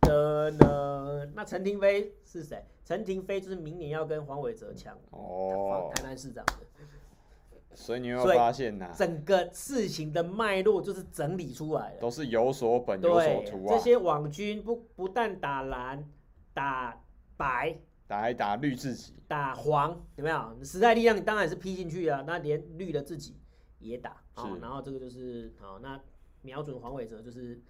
[0.00, 1.30] 的呢？
[1.34, 2.64] 那陈亭妃是谁？
[2.82, 6.54] 陈亭妃就是明年要跟黄伟哲抢哦，台南市长的。
[7.74, 8.90] 所以你有发现呐？
[8.96, 13.76] 整个事情的脉络就是整理出来的，都是有所本有所图啊。
[13.76, 16.02] 这些网军不不但打蓝，
[16.54, 17.02] 打
[17.36, 17.76] 白。
[18.06, 20.64] 打一打绿自己，打黄有没有？
[20.64, 23.36] 时代力量你当然是批进去啊，那连绿的自己
[23.78, 24.58] 也打啊、哦。
[24.60, 26.00] 然后这个就是好，那
[26.42, 27.60] 瞄准黄伟哲就是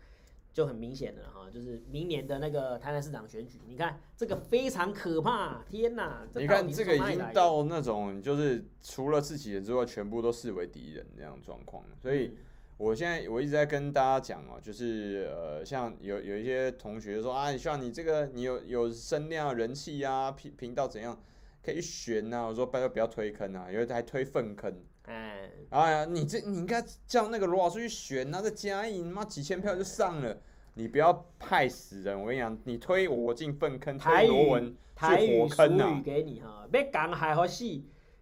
[0.53, 6.27] 就很明显的哈，就是明年的那个台南市长选举，你看这个非常可怕，天哪！
[6.35, 12.27] 你看这个已经到那种就是除了自己人之外，全部都视为敌人这样状况，所以。
[12.27, 12.37] 嗯
[12.79, 21.19] 我现在我一直在跟大家讲哦，就是呃，像有有一些同学说啊，你像你这个你有有声量人气啊，频频道怎样
[21.65, 22.47] 可以选呐？
[22.47, 24.79] 我说拜托不要推坑啊，有的还推粪坑。
[25.05, 30.37] 哎，哎呀，你这你应该叫那个罗老师去选啊，这嘉义你妈几千票就上了，
[30.75, 32.21] 你不要害死人！
[32.21, 35.07] 我跟你讲，你推我进粪坑，推罗文去
[35.41, 36.03] 火坑啊！
[36.05, 37.65] 给你哈，别讲还好死，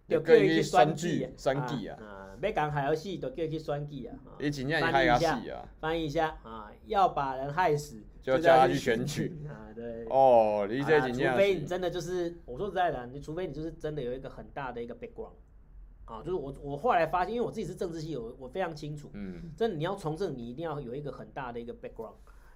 [0.07, 1.97] 就可以去选举选举啊。
[2.41, 4.13] 要讲害要死，就叫去选举啊！
[4.39, 5.67] 你真正害要死啊！
[5.79, 9.73] 翻译一下啊，要把人害死，就叫他去选举啊！
[9.73, 15.33] 对哦，你这真正，除非你真的就是，我说实在的，你除非你就是真的有一个很大的一个 background，
[16.03, 22.15] 啊，就是我我后来发现，因为我自己是政治系，我我非常清楚，嗯，真的你要从政，你一定要有一个很大的一个 background，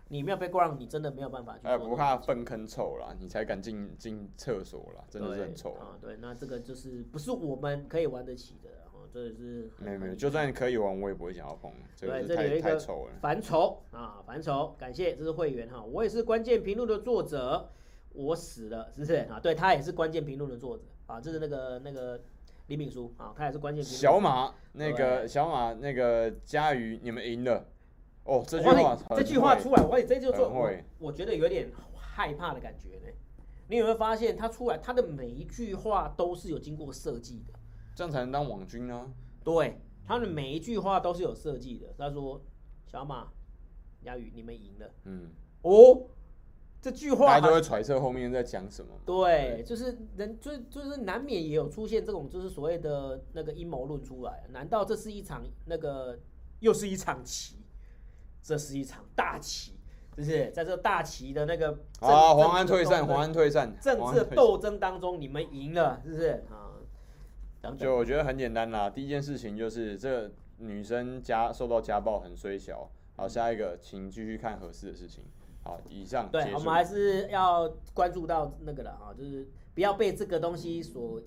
[0.10, 1.68] 你没有 background，你真的没有办法去。
[1.68, 5.98] 哎，不怕粪坑臭啦，你才敢进进厕所啦，真的是很臭啊。
[6.02, 12.80] 对，那这个就是不是我们可以玩得起的，哦，这是没有没有，就算可以玩，我也不会想要碰，这个对，这里有一个。
[13.22, 17.70] 烦愁啊，烦愁，感谢，这是会员哈，我也是关键评论的作者，
[18.14, 19.40] 我死了，是不是啊？
[19.40, 22.20] 对，他也是关键评论的作者啊，这是那个那个。
[22.68, 23.84] 李敏书啊，他也是关键。
[23.84, 27.66] 小马那个小马那个佳瑜，你们赢了
[28.30, 28.44] 哦！
[28.48, 33.12] 这句话这句话出来，我这就做会我，我觉得有点害怕的感觉呢。
[33.68, 37.54] 你有没有发现他出来，他的每一句话都是有经过设计的，
[37.96, 39.12] 这样才能当网军呢、啊？
[39.44, 41.94] 对，他的每一句话都是有设计的。
[41.98, 42.42] 他说
[42.86, 43.28] ：“小马
[44.04, 45.32] 亚宇，你们赢了。”嗯，
[45.64, 46.08] 哦。
[46.82, 48.94] 这句话，大家都会揣测后面在讲什么。
[49.06, 54.46] 对，就是人，就就是难免也有出现这种，就是所谓的那个阴谋论出来。
[54.52, 56.18] 难道这是一场那个
[56.62, 57.58] 又是一场棋？
[58.42, 59.74] 这是一场大棋，
[60.16, 60.50] 是不是？
[60.52, 66.78] 在这大棋的那个啊，黄安退散，黄安退散，政治斗争当中，你们赢了，是不是啊？
[67.78, 68.90] 就我觉得很简单啦。
[68.90, 72.90] 第一件事情就是这女生家受到家暴很衰小。
[73.18, 75.26] 好，下一个，请继续看合适的事情。
[75.62, 81.22] 好，以上对，我们还是要关注到那个了啊，就是不要被这个东西所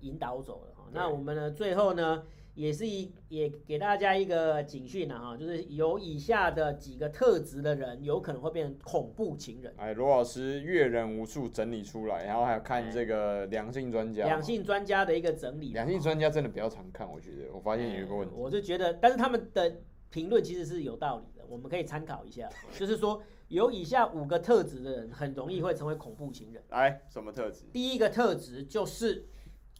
[0.00, 0.88] 引导走了哈。
[0.90, 2.24] 那我们呢，最后呢，
[2.56, 9.72] 也是一也给大家一个警讯了哈，就是有以下的几个特质的人，有可能会变成恐怖情人。
[9.76, 15.72] 哎，罗老师阅人无数整理出来，然后还有看这个两性专家，两性专家的一个整理。
[15.72, 19.76] 两性专家真的比较常看，我觉得，我发现有一个问题，我是觉得，但是他们的
[20.10, 23.22] 评论其实是有道理的，我们可以参考一下， 就是说。
[23.48, 26.60] 有以下五个特质的人，很容易会成为恐怖情人。
[26.70, 27.64] 来，什么特质？
[27.72, 29.24] 第一个特质就是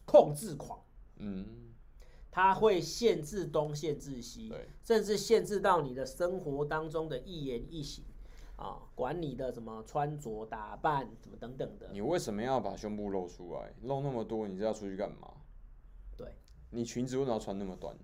[0.04, 0.78] 控制狂。
[1.16, 1.44] 嗯，
[2.36, 8.04] 他会限制东，限制西，甚至限制到你的生活当中的一言一行
[8.56, 11.88] 啊，管你的什么穿着打扮，什么等等的。
[11.94, 13.72] 你为什么要把胸部露出来？
[13.84, 15.32] 露那么多，你是要出去干嘛？
[16.14, 16.36] 对，
[16.72, 17.96] 你裙子为什么要穿那么短？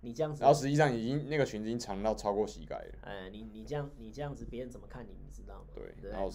[0.00, 2.98] 你这样子，然后实际上已经那个裙子已经长到超过膝盖了。
[3.02, 5.14] 哎，你你这样你这样子，别人怎么看你？
[5.22, 5.66] 你知道吗？
[5.74, 6.30] 对，对，然后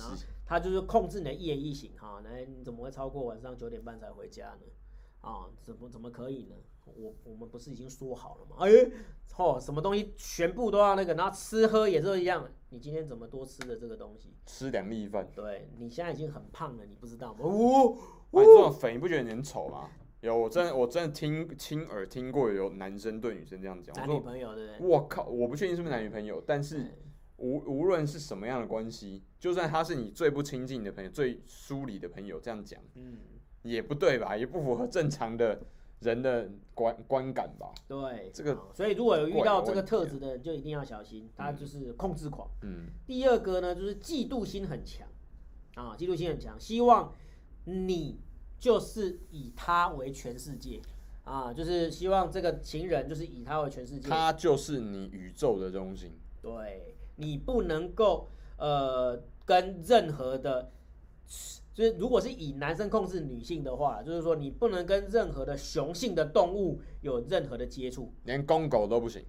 [0.46, 2.22] 他就是控制你的一言一行哈。
[2.24, 4.68] 那你怎么会超过晚上九点半才回家呢？
[5.22, 6.56] 啊，怎么怎么可以呢？
[6.86, 8.56] 我我们不是已经说好了吗？
[8.60, 8.70] 哎，
[9.38, 12.50] 哦，什么东西全部都要那个，然后吃喝也是一样。
[12.72, 14.34] 你今天怎么多吃的这个东西？
[14.46, 15.28] 吃两粒饭。
[15.36, 17.40] 对，你现在已经很胖了，你不知道吗？
[17.42, 17.98] 哦，
[18.32, 19.90] 哇，你这种肥，你不觉得你很丑吗？
[20.22, 24.88] 有，我真的我真的听亲耳听过有男生对女生这样讲，男女朋友对不对？
[24.88, 26.98] 我靠，我不确定是不是男女朋友，但是
[27.38, 33.20] 无无论是什么样的关系，就算他是你最不亲近的朋友、最疏离的朋友，这样讲，嗯，
[33.70, 34.36] 也不对吧？
[34.36, 35.60] 也不符合正常的
[36.00, 37.74] 人的观观感吧？
[37.88, 42.48] 对，这个，所以如果有遇到这个特质的人，就一定要小心，他就是控制狂。
[42.64, 45.08] 嗯，第二个呢，就是嫉妒心很强
[45.76, 47.14] 啊，嫉妒心很强，希望
[47.66, 48.20] 你。
[48.60, 50.82] 就是以他为全世界
[51.24, 56.12] 啊，就是希望这个情人就是以他为全世界，他就是你宇宙的中心。
[56.42, 58.28] 对，你不能够
[58.58, 60.70] 呃跟任何的，
[61.80, 69.24] 就是如果是以男生控制女性的话，就是说你不能跟任何的雄性的动物有任何的接触，连公狗都不行。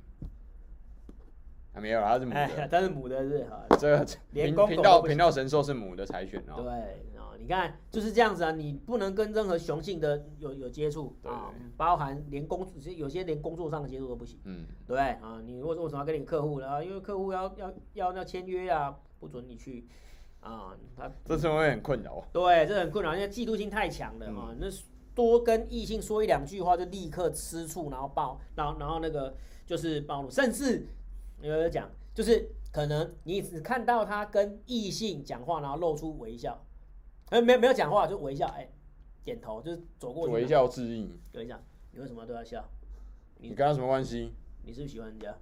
[1.72, 6.64] 还没有，它是母的，哎、但是母的是哈， 这个连公狗频道频道神兽是母的柴犬哦。
[6.64, 7.06] 对。
[7.38, 16.84] 你看就是这样子啊，你不能跟任何雄性的有有接触啊，包含连工有些连工作上的接触都不行，嗯，对啊，你为为什么要跟你客户呢？
[16.84, 19.88] 因为客户要要要要签约啊，不准你去
[20.40, 22.24] 啊，他这是会很困扰。
[22.32, 24.54] 对，这很困扰，因为嫉妒心太强了啊。
[24.58, 24.66] 那
[25.14, 30.86] 多跟异性说一两句话就立刻吃醋，然后暴，然后然后那个就是暴露，甚至
[31.42, 36.64] 有人讲，就是可能你只看到他跟异性讲话，然后露出微笑。
[37.28, 38.68] 哎，没有没有讲话就微笑，哎，
[39.22, 41.12] 点头就是走过去微笑致意。
[41.30, 41.60] 等一下，
[41.92, 42.64] 你为什么都要笑？
[43.36, 44.32] 你跟他什么关系？
[44.64, 45.34] 你是不是喜欢人家？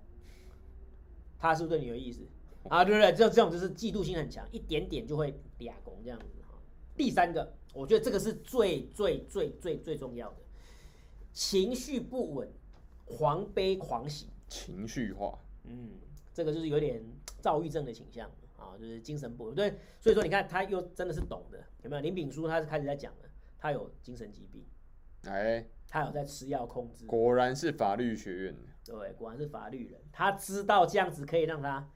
[1.39, 2.21] 他是不是对你有意思？
[2.69, 3.13] 啊，对不对？
[3.13, 6.59] 这这种就是嫉妒心很强，一点点就会俩拱这样子哈。
[6.97, 10.37] 第三个，我觉得这个是最最最最最重要的，
[11.33, 12.49] 情绪不稳，
[13.05, 15.39] 狂悲狂喜，情绪化。
[15.65, 15.91] 嗯，
[16.33, 17.05] 这个就是有点
[17.41, 18.31] 躁郁症的倾向。
[18.59, 22.03] 啊，就是精神不稳，对，所以说你看他又真的是懂的，有没有？
[22.03, 24.67] 林炳书他是开始在讲了，他有精神疾病，
[25.27, 31.89] 哎，他有在吃药控制，果然是法律学院，对，果然是法律人，他知道这样子可以让他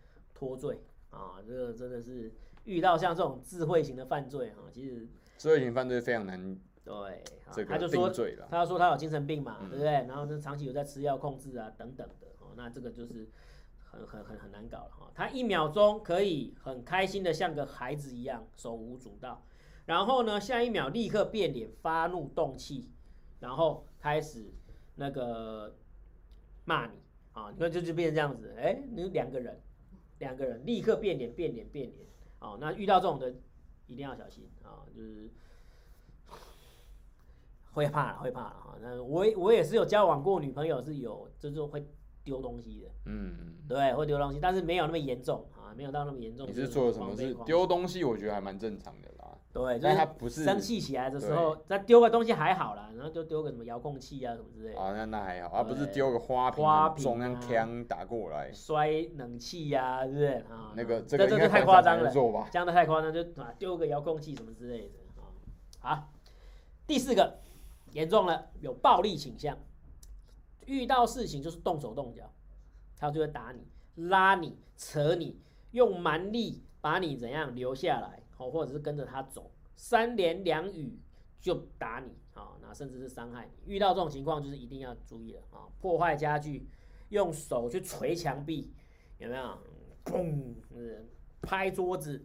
[0.42, 0.80] 脱罪
[1.10, 2.32] 啊，这个真的是
[2.64, 5.06] 遇到像这种智慧型的犯罪哈，其实
[5.38, 7.22] 智慧型犯罪非常难对，
[7.52, 8.10] 这个他就说
[8.50, 9.92] 他说他有精神病嘛，嗯、对不对？
[9.92, 13.28] 然后就长期有在吃药控制啊，等等的哦，那这个就是
[13.84, 15.12] 很很很很难搞了哈。
[15.14, 19.44] 他一秒钟可以很开心的像个孩子一样手舞足蹈，
[19.86, 22.90] 然后呢，下一秒立刻变脸发怒动气，
[23.38, 24.52] 然后开始
[24.96, 25.76] 那个
[26.64, 26.94] 骂你
[27.32, 29.60] 啊，你看就就变成这样子，哎，你两个人，
[30.22, 32.06] 两个人立刻变脸变脸变脸，
[32.38, 33.34] 哦，那遇到这种的
[33.86, 35.28] 一定要小心啊，就是。
[37.74, 38.76] 会怕了，会怕了哈。
[38.82, 41.82] 那我我也是有交往过女朋友，是有就是会
[42.22, 46.46] 丢东西的，嗯，对，会丢东西，但是没有那么严重啊，没有到那么严重。
[46.46, 47.34] 你是做了什么事？
[47.46, 49.21] 丢东西，我觉得还蛮正常的啦。
[49.52, 54.80] 对，但他不是生气起来的时候，那丢个东西还好啦，然后就丢个什么遥控器啊什么之类的。
[54.80, 60.72] 啊，那那还好，而不是丢个花瓶，花瓶中央枪打过来，摔冷气呀，对不对啊？
[60.74, 62.48] 那个这个这个太夸张了，做吧？
[62.50, 65.28] 这样的太夸张，就啊丢个遥控器什么之类的啊。
[65.80, 66.08] 好，
[66.86, 67.40] 第四个。
[67.92, 69.54] 严重了，有暴力倾向，
[70.64, 72.22] 遇到事情就是动手动脚，
[72.96, 73.66] 他就会打你、
[74.08, 75.38] 拉你、扯你，
[75.72, 80.98] 用蛮力把你怎样留下来，哦，或者是跟着他走，三言两语
[81.40, 83.72] 就打你，啊，那甚至是伤害你。
[83.72, 85.68] 遇到这种情况，就是一定要注意了啊！
[85.80, 86.68] 破坏家具，
[87.10, 88.72] 用手去捶墙壁，
[89.18, 89.58] 有没有？
[90.04, 90.54] 砰，
[91.40, 92.24] 拍桌子，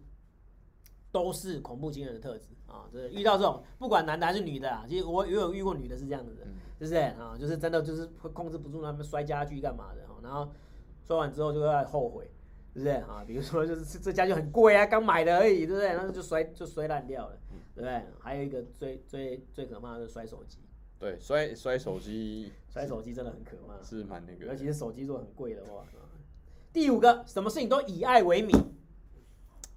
[1.11, 2.49] 都是恐怖情人的特质。
[2.67, 6.45] 啊，就是遇到这种，不管男的还是女的啊，其实我也有遇过女的是这样子的，
[6.77, 7.37] 是不是啊？
[7.39, 10.51] 就是真的就是会控制不住他们摔家具干嘛的，然后
[11.01, 12.29] 摔完之后就会后悔，
[12.77, 13.23] 是不是啊？
[13.25, 15.87] 比如说就是这家就很贵啊，刚买的而已，对不对？
[15.87, 17.37] 然后就摔就摔烂掉了，
[17.73, 18.03] 对不对？
[18.19, 20.59] 还有一个最最最可怕的是摔手机，
[20.99, 25.83] 对，摔摔手机， 摔手机真的很可怕，是蛮那个，尤其是手机如果很贵的话。
[26.71, 28.55] 第五个，什么事情都以爱为名，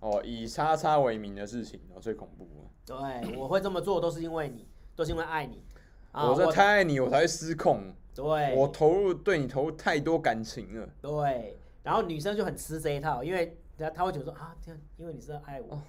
[0.01, 2.46] 哦，以叉叉为名的事情，最恐怖。
[2.84, 5.62] 对，我会这么做都是因为你，都是因为爱你。
[6.12, 7.94] 啊、我是太爱你，我才会失控。
[8.14, 10.88] 对，我投入对你投入太多感情了。
[11.01, 15.74] 对，然后女生就很吃这一套，因为她她会觉得说啊，这样因为你是爱我。
[15.74, 15.83] 哦、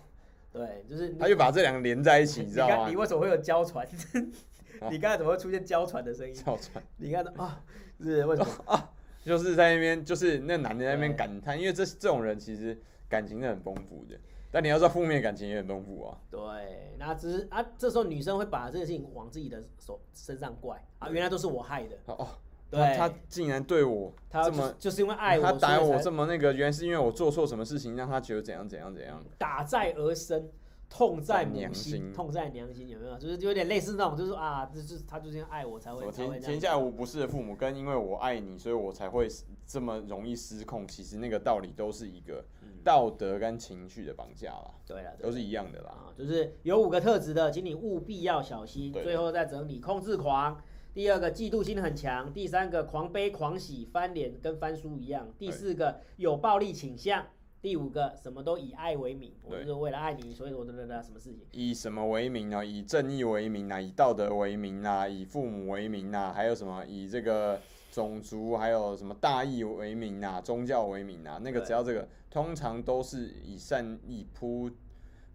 [0.52, 2.86] 对，就是他就把这两个连在一起，你知道吗？
[2.86, 3.88] 你，你为什么会有娇喘？
[4.90, 6.34] 你刚才怎么会出现娇喘的声音？
[6.34, 6.84] 娇喘。
[6.98, 7.64] 你看啊，
[8.00, 8.90] 是为什么啊？
[9.24, 12.76] 就是在那边，就是那男的在那边感叹，因为这这种人其实
[13.08, 14.18] 感情是很丰富的。
[14.54, 16.18] 但你要知道，负面感情也很丰富啊。
[16.30, 21.96] 对，那只是啊，这时候女生会把这个事情往自己的手身上怪啊，原来都是我害的。
[22.08, 22.28] 哦，
[22.72, 29.22] 对，他竟然对我这么，就是因为爱我，他打我这么那个，原来是因为我做错什么事情，让他觉得怎样怎样怎样。
[29.38, 30.50] 打在儿身，
[30.90, 33.18] 痛在母心，痛在娘心，有没有？
[33.18, 36.10] 就是有点类似那种，就是啊，就是他就是因为爱我才会。
[36.12, 39.28] 天天下无不是的父母，跟因为我爱你，所以我才会
[39.68, 40.88] 这么容易失控。
[40.88, 42.44] 其实那个道理都是一个。
[42.84, 46.12] 道德跟情绪的绑架啦，对了，都是一样的啦。
[46.18, 48.92] 就是有五个特质的，请你务必要小心。
[48.92, 50.60] 最后再整理：控制狂，
[50.94, 57.26] 第二个嫉妒心很强，第三个狂悲狂喜，翻脸跟翻书一样，第四个有暴力倾向，
[57.62, 61.46] 第五个什么都以爱为名，我就是为了爱你，所以我的的的什么事情？
[61.52, 62.66] 以什么为名呢？
[62.66, 66.86] 以正义为名啊，以道德为名啊，以父母为名啊，还有什么？
[66.86, 67.60] 以这个。
[67.92, 74.72] 种族还有什么大义为名啊，宗教为名啊，那个只要这个，通常都是以善意铺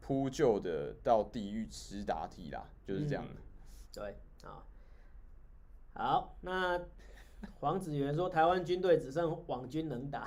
[0.00, 3.30] 铺就的，到地狱吃答题啦，就是这样的。
[3.34, 3.44] 嗯、
[3.92, 4.14] 对啊，
[5.96, 6.80] 好，那
[7.60, 10.24] 黄子源说台湾军队只剩网军能打。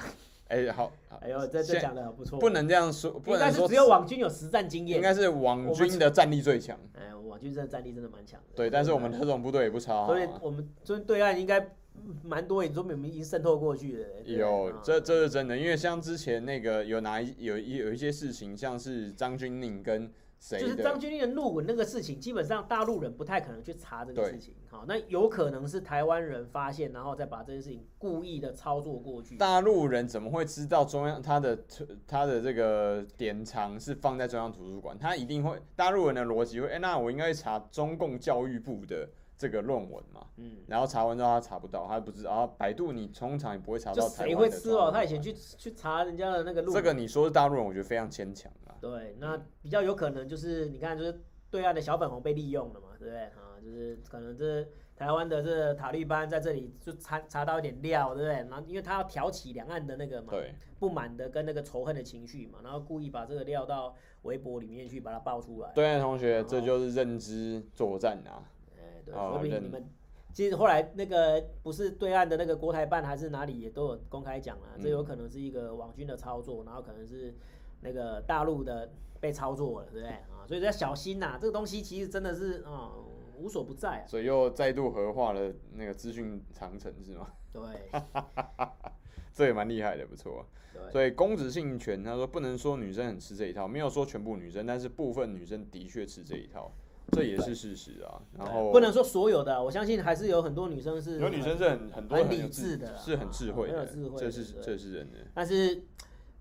[0.47, 0.91] 哎、欸，好，
[1.22, 2.39] 哎呦，这这讲的很不错。
[2.39, 6.78] 不能这样说，不能说只有网军有实战经验，应该是网军的战力最强。
[6.93, 8.55] 哎，网军真的战力真的蛮强的。
[8.55, 11.76] 对，但是我们特种部队也不差、啊，所以我们这对岸应该。
[12.24, 14.07] 蛮多，你说明明已经渗透过去了。
[14.24, 24.55] 有，这这是真的，因为像之前那个有哪一有一有一些事情，像是张钧甯跟谁，就是张钧甯的录文那个事情，基本上大陆人不太可能去查这个事情。
[24.69, 29.37] 好，那有可能是台湾人发现，然后再把这件事情故意的操作过去。
[29.37, 31.59] 大陆人怎么会知道中央他的
[32.07, 34.97] 他的这个典藏是放在中央图书馆？
[34.97, 39.09] 他一定会，大陆人的逻辑会，哎、欸，那我应该查中共教育部的。
[39.39, 42.31] 这个论文嘛，嗯，然后查完之后他查不到，他不知道。
[42.31, 44.05] 然后百度你通常也不会查到。
[44.09, 44.91] 谁会吃哦？
[44.91, 46.75] 他以前去去查人家的那个论文。
[46.75, 48.68] 这个你说是大陆人，我觉得非常牵强啊。
[48.82, 53.57] 对，那比较有可能就是你看，就是对岸的小粉红被利用了嘛，对不对啊？
[53.63, 54.65] 就是可能这
[54.95, 58.34] 台湾的这塔利班在这里就查查到一点料，对不对？
[58.49, 65.71] 然后因为他要挑起两岸的那个嘛，对，不满的跟那个仇恨的情绪嘛，然后故意把这个料到微博里面去把它爆出来。
[65.73, 68.43] 对岸同学，这就是认知作战啊。
[68.77, 69.86] 哎，对说明你们
[70.34, 77.36] 其实后来那个不是对岸的那个国台办还是哪里也都有公开讲了，这有可能是一个网军的操作，然后可能是
[77.82, 80.45] 那个大陆的被操作了，对不对啊？
[80.47, 82.91] 所以要小心呐，这个东西其实真的是啊，
[83.38, 84.07] 无所不在啊。
[84.07, 87.27] 所以又再度合化了那个资讯长城是吗？
[87.51, 87.61] 对，
[89.34, 90.45] 这也蛮厉害的，不错。
[90.71, 96.71] 对所以公职性权，他说不能说女生很吃这一套，没有说全部女生，但是部分女生的确吃这一套，
[97.11, 98.21] 这也是事实啊。
[98.38, 105.17] 然后不能说所有的，我相信还是有很多女生是有女生是很很多很理智的，是很智慧的，智慧这是这是人的。
[105.34, 105.84] 但是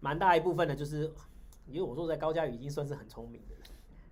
[0.01, 1.11] 蛮大一部分的，就是
[1.71, 3.55] 因为我说在高嘉宇已经算是很聪明的。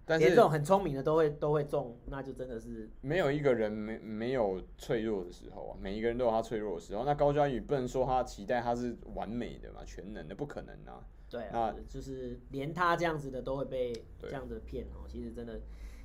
[0.09, 7.05] 但是这种很聪明的都会都会中，那就真的是没有一个人没没有脆弱的时候啊，每一个人都有他脆弱的时候。
[7.05, 11.05] 那高嘉宇不能说他期待他是完美的嘛，全能的不可能啊。
[11.29, 15.03] 对啊，那就是连他这样子的都会被这样子骗哦。
[15.09, 15.61] 其实真的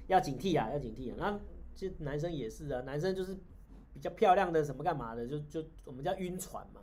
[0.08, 1.16] 要警惕啊，要警惕啊。
[1.20, 1.40] 那
[1.76, 3.36] 其实男生也是啊，男生就是
[3.94, 6.82] 比较漂亮的什么干嘛的，就就我们叫晕船嘛。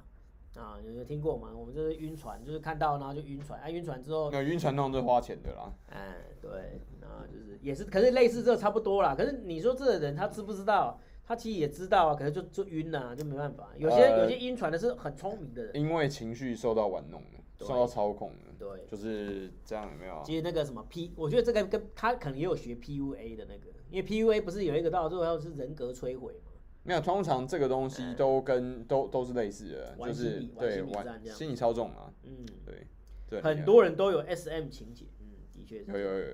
[0.59, 1.51] 啊，有有听过吗？
[1.57, 5.73] 我们就是晕船，就是看到然后就晕船，啊，晕船之后，那晕船那种是花钱的啦。
[5.91, 9.15] 哎，对，那就是也是，可是类似这差不多啦。
[9.15, 10.99] 可是你说这个人他知不知道？
[11.25, 13.69] 他其实也知道啊，可是就就晕了，就没办法。
[13.77, 17.23] 有些、呃、有些晕船的是很聪明的人，因为情绪受到玩弄
[17.59, 20.23] 受到操控对，就是这样，有没有？
[20.25, 26.48] 其实那个什么 P，我觉得这个跟他可能也有学 PUA 的那个，因为 PUA 不是有一个到最后是人格摧毁吗？
[26.89, 32.11] 没有，通常这个东西都跟都都是类似的，就是对玩心理操纵嘛。
[32.25, 32.87] 嗯，对
[33.29, 35.05] 对，很多人都有 SM 情节。
[35.21, 36.27] 嗯，的确有有有有，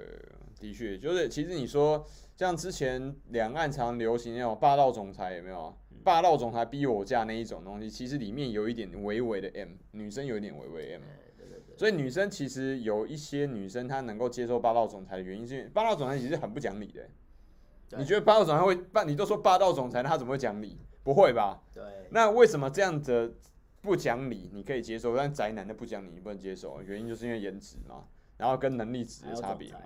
[0.60, 5.76] 的确就是，其实你说像之前两岸常流行那种霸道总裁有没有？
[6.04, 11.02] 霸道总裁逼我嫁那一种东西，其实里面有一点微微的 M，女生有一点微微 M。
[11.76, 17.08] 所以女生其实有一些女生她能够接受霸道总裁的原因，是因为霸道总裁其实很不讲理的。
[17.96, 19.04] 你觉得霸道总裁会霸？
[19.04, 20.78] 你都说霸道总裁，他怎么会讲理？
[21.02, 21.62] 不会吧？
[21.72, 21.82] 对。
[22.10, 23.36] 那为什么这样子
[23.80, 26.80] 不讲理你可以接受，但宅男的不讲理你不能接受？
[26.82, 28.04] 原因就是因为颜值嘛，
[28.36, 29.78] 然后跟能力值的差别嘛。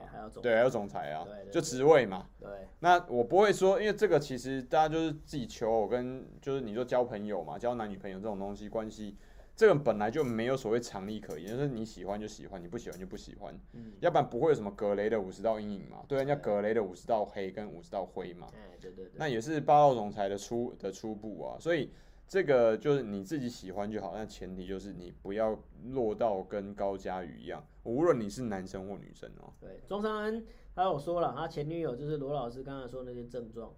[0.42, 2.26] 对，还有总裁啊，就职位嘛。
[2.40, 2.48] 对。
[2.80, 9.16] 那我不会说，因为这个其实大家就是自己求偶跟就是你说交朋友嘛，交男女朋友这种东西关系。
[9.58, 18.46] 这个本来就没有所谓常理可言，就是你喜欢就喜欢，你不喜欢就不喜欢，嗯、要不然不会有什么格雷的五十道阴影嘛，对，人家格雷的五十道黑跟五十道灰嘛，
[18.80, 21.90] 对对对，那也是霸道总裁的初的初步啊，所以
[22.28, 29.52] 这个就是你自己喜欢就好，但前提就是你不要落到跟高佳瑜一样，无论你是男生或女生哦。
[29.60, 33.74] 对，庄尚恩他有说了，他前女友就是罗老师刚才说的那些症状，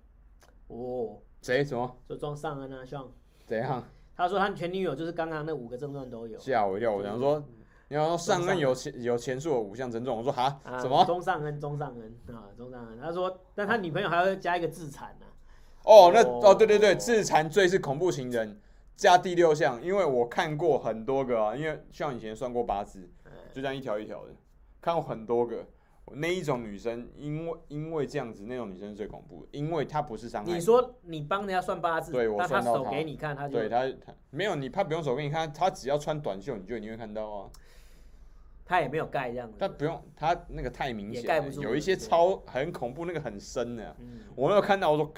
[0.66, 1.96] 哦，谁什么？
[2.06, 3.10] 就钟尚恩啊，像
[3.46, 3.82] 怎样？
[4.20, 6.94] 他说他前女友就是刚刚那五个症状都有，吓我一跳。
[6.94, 7.42] 我想说，
[7.88, 11.02] 你要说尚恩有前有前述的五项症状，我说哈，什么？
[11.06, 13.00] 中上恩，中上恩啊，中上恩。
[13.00, 15.26] 他说，但他女朋友还要加一个自残呢。
[15.84, 18.60] 哦，那哦，对对对，自残罪是恐怖情人，
[18.94, 23.08] 加第六项，因为我看过很多个啊，因为像以前算过八字，
[23.54, 24.34] 就这样一条一条的，
[24.82, 25.64] 看过很多个。
[26.12, 30.52] 那一种女生，因为因为这样子，那种女生是最恐怖的，因为她不是伤害。
[30.52, 37.50] 你说你帮人家算八字，对我算到他手给你看，她就对他他没有你，她不用手给你看，她只要穿短袖，你就一定会看到啊。
[38.64, 41.60] 她也没有盖这样子，他不用，她那个太明显，盖不住。
[41.60, 45.12] 有一些超很恐怖，那个很深的，嗯、我没有看到，我说，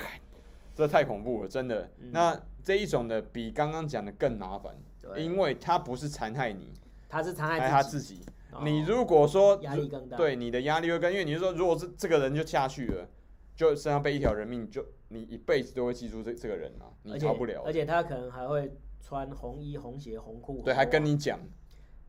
[0.74, 1.88] 这太恐怖了，真的。
[1.98, 4.74] 嗯、那这一种的比刚刚讲的更麻烦，
[5.18, 6.72] 因为她不是残害你，
[7.10, 8.22] 她是残害他自己。
[8.62, 13.08] 你如果说压力更大，对你的压力会更，因为你是说，如果是这个人就下去了，
[13.56, 17.62] 就身上背一条人命，就你一辈子都会记住这这个人啊，你逃不了。
[17.64, 21.40] 而且他可能还会穿红衣红鞋红裤，对，还跟你讲，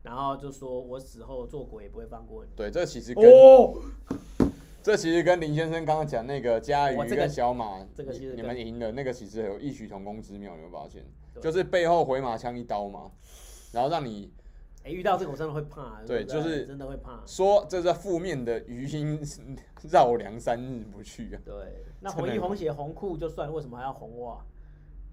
[0.02, 2.50] 然后就说我死后做鬼也不会放过你。
[2.54, 3.24] 对，这其实跟
[4.82, 11.02] 这其实跟林先生刚刚讲那个嘉瑜跟小马，这个其实你们赢了，那个其实有异曲同工之妙，有没有发现？
[11.40, 13.10] 就是背后回马枪一刀嘛，
[13.72, 14.30] 然后让你。
[14.84, 16.00] 哎，遇到这个我真的会怕。
[16.06, 17.22] 对，就是真的会怕。
[17.26, 19.18] 说这是负面的余音
[19.90, 21.40] 绕梁三日不去啊。
[21.44, 21.54] 对，
[22.00, 24.44] 那红衣红鞋红裤就算，为什么还要红袜？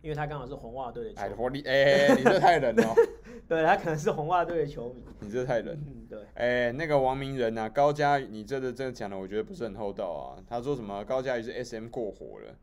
[0.01, 1.61] 因为他刚好是红袜队的球迷。
[1.61, 2.95] 哎，你哎，你这太冷了。
[3.47, 5.03] 对，他可能是红袜队的球迷。
[5.19, 5.73] 你这太冷。
[5.75, 6.19] 嗯，对。
[6.33, 10.41] 哎，那个王明仁啊，高嘉瑜，你这个这个讲的，我觉得不是很厚道啊。
[10.49, 12.53] 他说什么高嘉宇是 SM 过火了？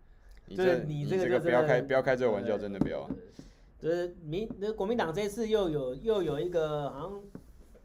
[0.47, 3.09] 你这你这个不要开不要开这个玩笑，真的不要。
[3.79, 7.23] 就是民那国民党这次又有又有一个好像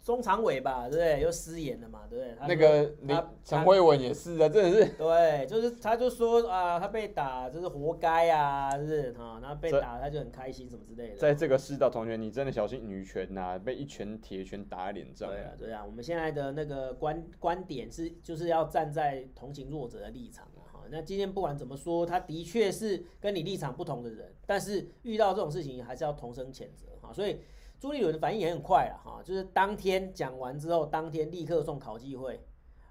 [0.01, 1.21] 中常委吧，对不对？
[1.21, 2.35] 又失言了嘛，对不对？
[2.45, 4.85] 那个他陈慧文也是啊，真的是。
[4.97, 9.39] 对，就是他就说啊，他被打就是活该啊，是不是啊？
[9.41, 11.15] 然后被打他就很开心什么之类的。
[11.15, 15.29] 在这个世道，同学你真的小心女权呐、啊，被一拳铁拳打在脸上。
[15.29, 20.45] 对啊，对啊，我们现在的那个观观点是就是要站在同情弱者的立场。
[20.91, 27.11] 那今天不管怎么说，他的确是跟你立场不同的人，但是遇到这种事情还是要同声谴责哈。
[27.13, 27.39] 所以
[27.79, 32.39] 朱立伦的反应也很快了哈，就是当天讲完之后，当天立刻送考纪会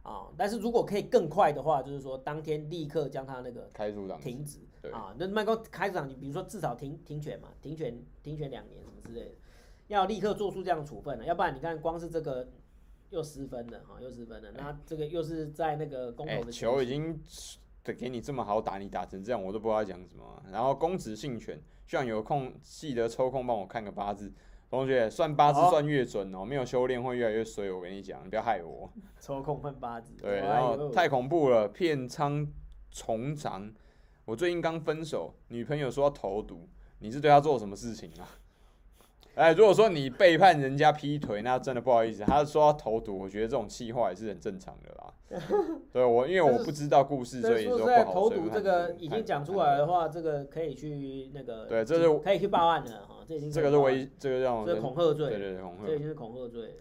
[0.02, 9.34] 啊，但是如果可以更快的话，就是说当天立刻将他那个开除党停止对啊，那麦克开除党你，比如说至少停停权嘛，停权停权两年什么之类的，
[9.86, 12.48] 要立刻做出这样的处分了，要不然你看光是这个
[13.10, 17.18] 又失分了哈，又失分了，那这个又是在那个公投的、欸、球已经
[17.84, 20.42] 给你这么好打，你打成这样，我都不知道讲什么。
[20.52, 24.32] 然后公职性权，希望有空记得抽空帮我看个八字。
[24.70, 27.70] 同学算八字算越准哦、喔，没有修炼会越来越衰。
[27.70, 28.90] 我跟你讲，你不要害我。
[29.20, 30.14] 抽空看八字。
[30.14, 32.46] 对，然后太恐怖了，片仓
[32.90, 33.70] 重长。
[34.24, 36.68] 我最近刚分手，女朋友说要投毒，
[37.00, 38.28] 你是对她做什么事情啊？
[39.34, 42.22] 哎，如果说你背叛人家劈腿，那真的不好意思。
[42.22, 45.40] 他说要投毒，我觉得这种气话也是很正常的啦。
[45.90, 48.12] 对，我因为我不知道故事，所以说不好。
[48.12, 51.64] 投毒这个已经讲出来的话，这个可以去那个。
[51.64, 53.24] 对，这是可以去报案的哈。
[53.26, 55.30] 这已经这个是唯一，这个让这恐吓罪。
[55.30, 55.86] 对对对，恐吓。
[55.86, 56.76] 这已经是恐吓罪。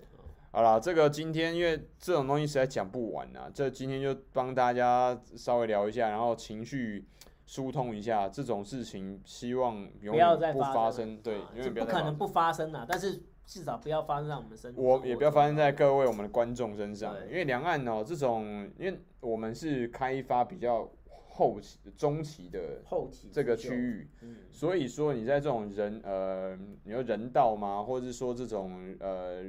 [0.52, 7.06] 好了，这个今天因为这种东西实在讲不完啊，这今天就帮大家稍微聊一下，然后情绪。
[7.52, 11.18] 疏通一下这种事情，希望永远不发生。
[11.18, 12.86] 对，因为不可能不发生啊！
[12.88, 14.82] 但是至少不要发生在我们身上。
[14.82, 20.90] 我也不要发生在各位我们的观众身上，因为两岸哦，这种，因为我们是开发比较
[21.28, 24.08] 后期、中期的后期这个区域，
[24.50, 27.84] 所以说你在这种人呃，你说人道吗？
[27.84, 29.44] 或者是说这种呃，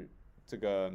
[0.45, 0.93] 这个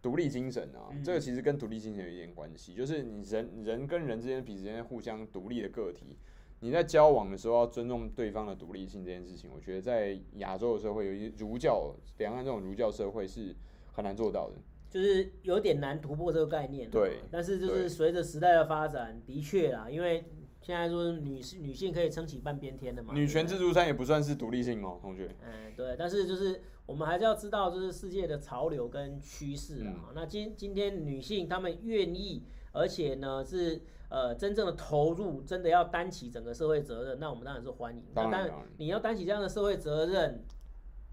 [0.00, 6.16] 独立精神啊，这个其实跟独立精神有一点关系，就是你人人跟人之间彼此间互相独立的个体。
[6.64, 13.54] 你在交往的时候要尊重对方的独立性这件事情，我觉得在亚洲的社会，有一儒教两岸这种儒教社会是
[13.92, 14.56] 很难做到的，
[14.88, 16.90] 就是有点难突破这个概念。
[16.90, 20.24] 对，但是就是随着时代的发展，的确啦，因为
[20.62, 25.28] 现在说女性女性可以撑起半边天的嘛，女权自助餐也不算是独立性哦，同学。
[25.42, 30.10] 嗯，对，但是就是我们还是要知道，就是世界的潮流跟趋势啊。
[30.14, 32.42] 那今今天女性她们愿意，
[32.72, 33.82] 而且呢是。
[34.14, 38.00] 呃，真正的投入，真的要担起整个社会责任，那我们当然是欢迎。
[38.14, 40.44] 当然，你要担起这样的社会责任，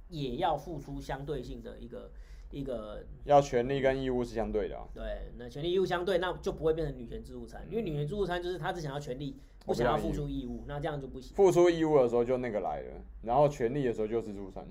[0.10, 2.12] 也要付出相对性的一个
[2.52, 3.04] 一个。
[3.24, 4.88] 要权利跟义务是相对的啊。
[4.93, 9.36] 对，那权利义务相对，那就不会变成女权自助餐，因为女权自助餐就是他只想要权利，
[9.66, 11.36] 不想要付出义务，那这样就不行。
[11.36, 14.64] 付出义务的时候就那个来了，然后权利的时候就是自助餐，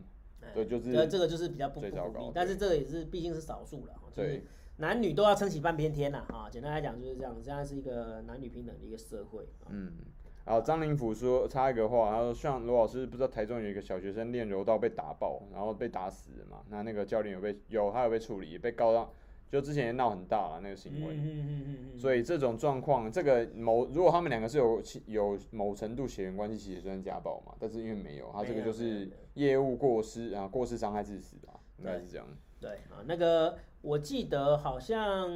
[0.54, 0.90] 对，就是。
[0.90, 3.94] 那这个就是比较不不鼓励，但是这个也是毕竟是少数了。
[4.14, 4.44] 对。
[4.80, 7.34] 男女都要撑起半边天呐，啊，简单来讲就是这样。
[7.42, 9.46] 现在是一个男女平等的一个社会。
[9.68, 9.92] 嗯，
[10.46, 16.62] 然后张灵甫说插一个话，他说像罗老师不知道台中有一个小学生练柔道被打爆，然后被打死了嘛？
[16.70, 19.12] 那那个教练有被有他有被处理，被告到
[19.50, 21.14] 就之前也闹很大了那个行为。
[21.14, 21.98] 嗯嗯嗯嗯。
[21.98, 27.54] 所以这种状况，这个某如果他们两个是有有某程度血缘关系，其实算家暴嘛。
[27.58, 32.26] 但是因为没有，他这个就是业务过失啊，过失伤害致死啊，应该是这样。
[32.60, 33.58] 对啊，那个。
[33.82, 35.26] 我记得好像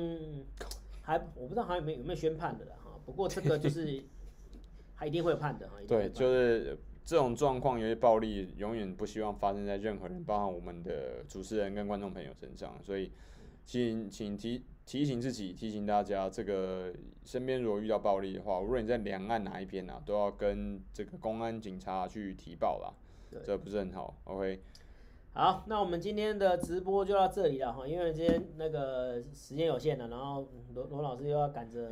[1.00, 4.04] 还我不知道还有没有有没有宣判的了哈，不过这个就是
[4.94, 5.76] 还一定会判的哈。
[5.88, 12.78] 对，就是这种状况，有些暴力永远不希望发生在任何人，包含我们的主持人跟观众朋友身上。
[12.82, 13.10] 所以，
[13.64, 16.92] 请请提提醒自己，提醒大家，这个
[17.24, 22.92] 身边如果遇到暴力的话，无论你在两岸哪一边啊，都要跟这个公安警察去提报啦。
[23.30, 24.14] 对，这不是很好。
[24.24, 24.60] OK。
[25.36, 31.90] 好，那我们今天的直播就到这里了哈，因为今天那个时间有限了，然后罗罗老师又要赶着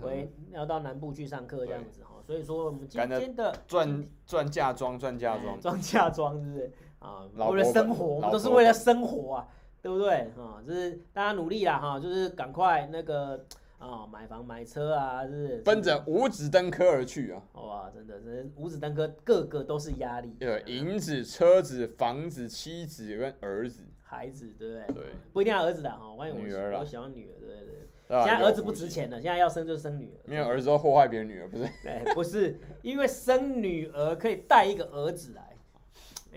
[0.00, 7.26] 回要到南部去上课这样子哈，所以说我们今天的赚赚嫁妆赚嫁妆 赚嫁妆是不是啊？
[7.50, 9.48] 为了生活，我们都是为了生活啊，
[9.82, 10.62] 对不对啊？
[10.64, 13.44] 就是大家努力啦哈，就是赶快那个。
[13.78, 17.40] 啊、哦，买房买车啊，是，奔着五子登科而去啊！
[17.54, 20.36] 哇，真的是五子登科，个个都是压力。
[20.40, 24.94] 对，银子、车子、房子、妻子跟儿子、孩子，对不对？
[24.94, 27.74] 对，不一定要儿子的哈，万一我女儿我喜欢女儿，对对对。
[28.08, 30.18] 现在儿子不值钱了，现在要生就生女儿。
[30.24, 31.64] 没有儿子都祸害别人女儿，不是？
[31.82, 35.44] 对，不是，因为生女儿可以带一个儿子来。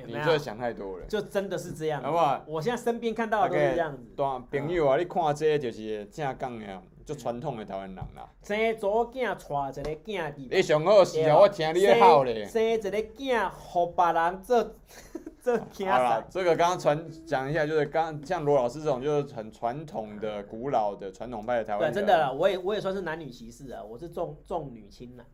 [0.05, 2.01] 你这想太多了，就真的是这样。
[2.01, 2.43] 好不好？
[2.47, 4.03] 我现在身边看到的都是这样子。
[4.15, 6.81] 对啊，朋友啊，你看这就是正讲的。
[7.05, 12.45] 就传统的台湾人啦，生左囝带一个囝弟，你上好是啊，我听你的好咧。
[12.45, 14.75] 生一个囝，互别人做
[15.41, 15.89] 做囝。
[15.89, 21.91] 好了，这个刚刚传讲一下，就是刚像罗老师这种，就是很传统的、古老的传统派的台湾。
[21.91, 25.25] 对，真的啦，我也我也算是男女歧视啊，我是重重女轻男，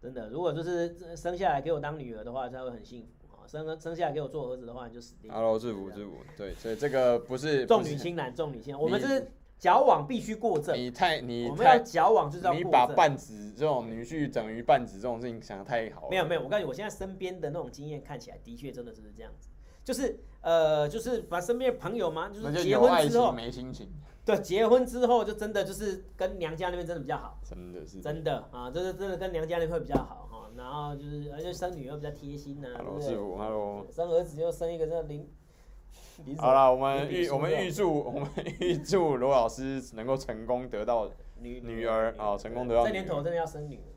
[0.00, 0.28] 真的。
[0.28, 5.34] 如果就是生下来给我当女儿的话，才会很幸福啊；生生下来给我做儿子的话，你就死定了。
[5.36, 9.30] Hello，制服制服，对，所以这个不是重女轻男，重女轻男，我们是。
[9.58, 10.76] 矫枉必须过正。
[10.76, 12.48] 你太你太我们要矫枉就是。
[12.54, 16.08] 你把半子这种女婿等于半子这种事情想的太好了。
[16.10, 19.48] 没有没有，我告诉你，我现在身边的那种经验看起来的确真的就是这样子，
[19.84, 23.88] 就是呃就是把身边的朋友嘛，就是结婚之后没心情。
[24.24, 30.50] 对，结婚之后就真的就是跟娘家那边真的比较好，真的是真的啊，就是真的跟娘家那边会比较好哈。
[30.56, 33.92] 然后就是而且生女儿比较贴心呐，对不对？
[33.94, 35.30] 生儿子又生一个这林。
[36.38, 38.28] 好了，我们预我们预祝我们
[38.60, 41.10] 预祝罗老师能够成功得到
[41.40, 42.84] 女女儿啊，成功得到。
[42.84, 43.92] 这年头真的要生女儿。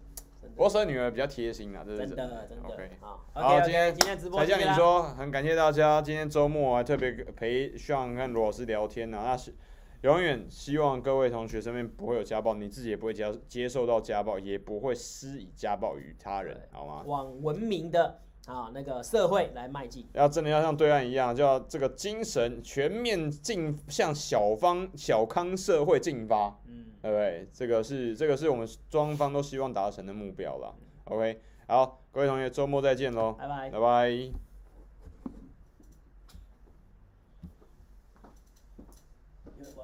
[0.56, 2.48] 我生女儿比较贴心啊，真的真的。
[2.64, 4.40] OK，好，好，今天今天直播。
[4.40, 9.22] 才叫你说，很感谢大家，今天周末还特别陪 Sean 跟罗老师聊天呢。
[9.24, 9.56] 那是
[10.02, 17.04] 永远希望各位同学身边不会有家暴，你自己也不会接接受到家暴，也不会施以家暴于他人，好吗？
[17.06, 20.06] 往文明的啊那个社会来迈进。
[20.14, 26.60] 要真的要像对岸一样，就要这个精神全面进向小方小康社会进发。
[26.68, 26.88] 嗯。
[27.02, 27.48] 对不对？
[27.54, 30.76] 这个是这个是我们双方都希望达成的目标了。
[31.06, 34.49] OK，好，各位同学，周末再见喽，拜拜，拜拜。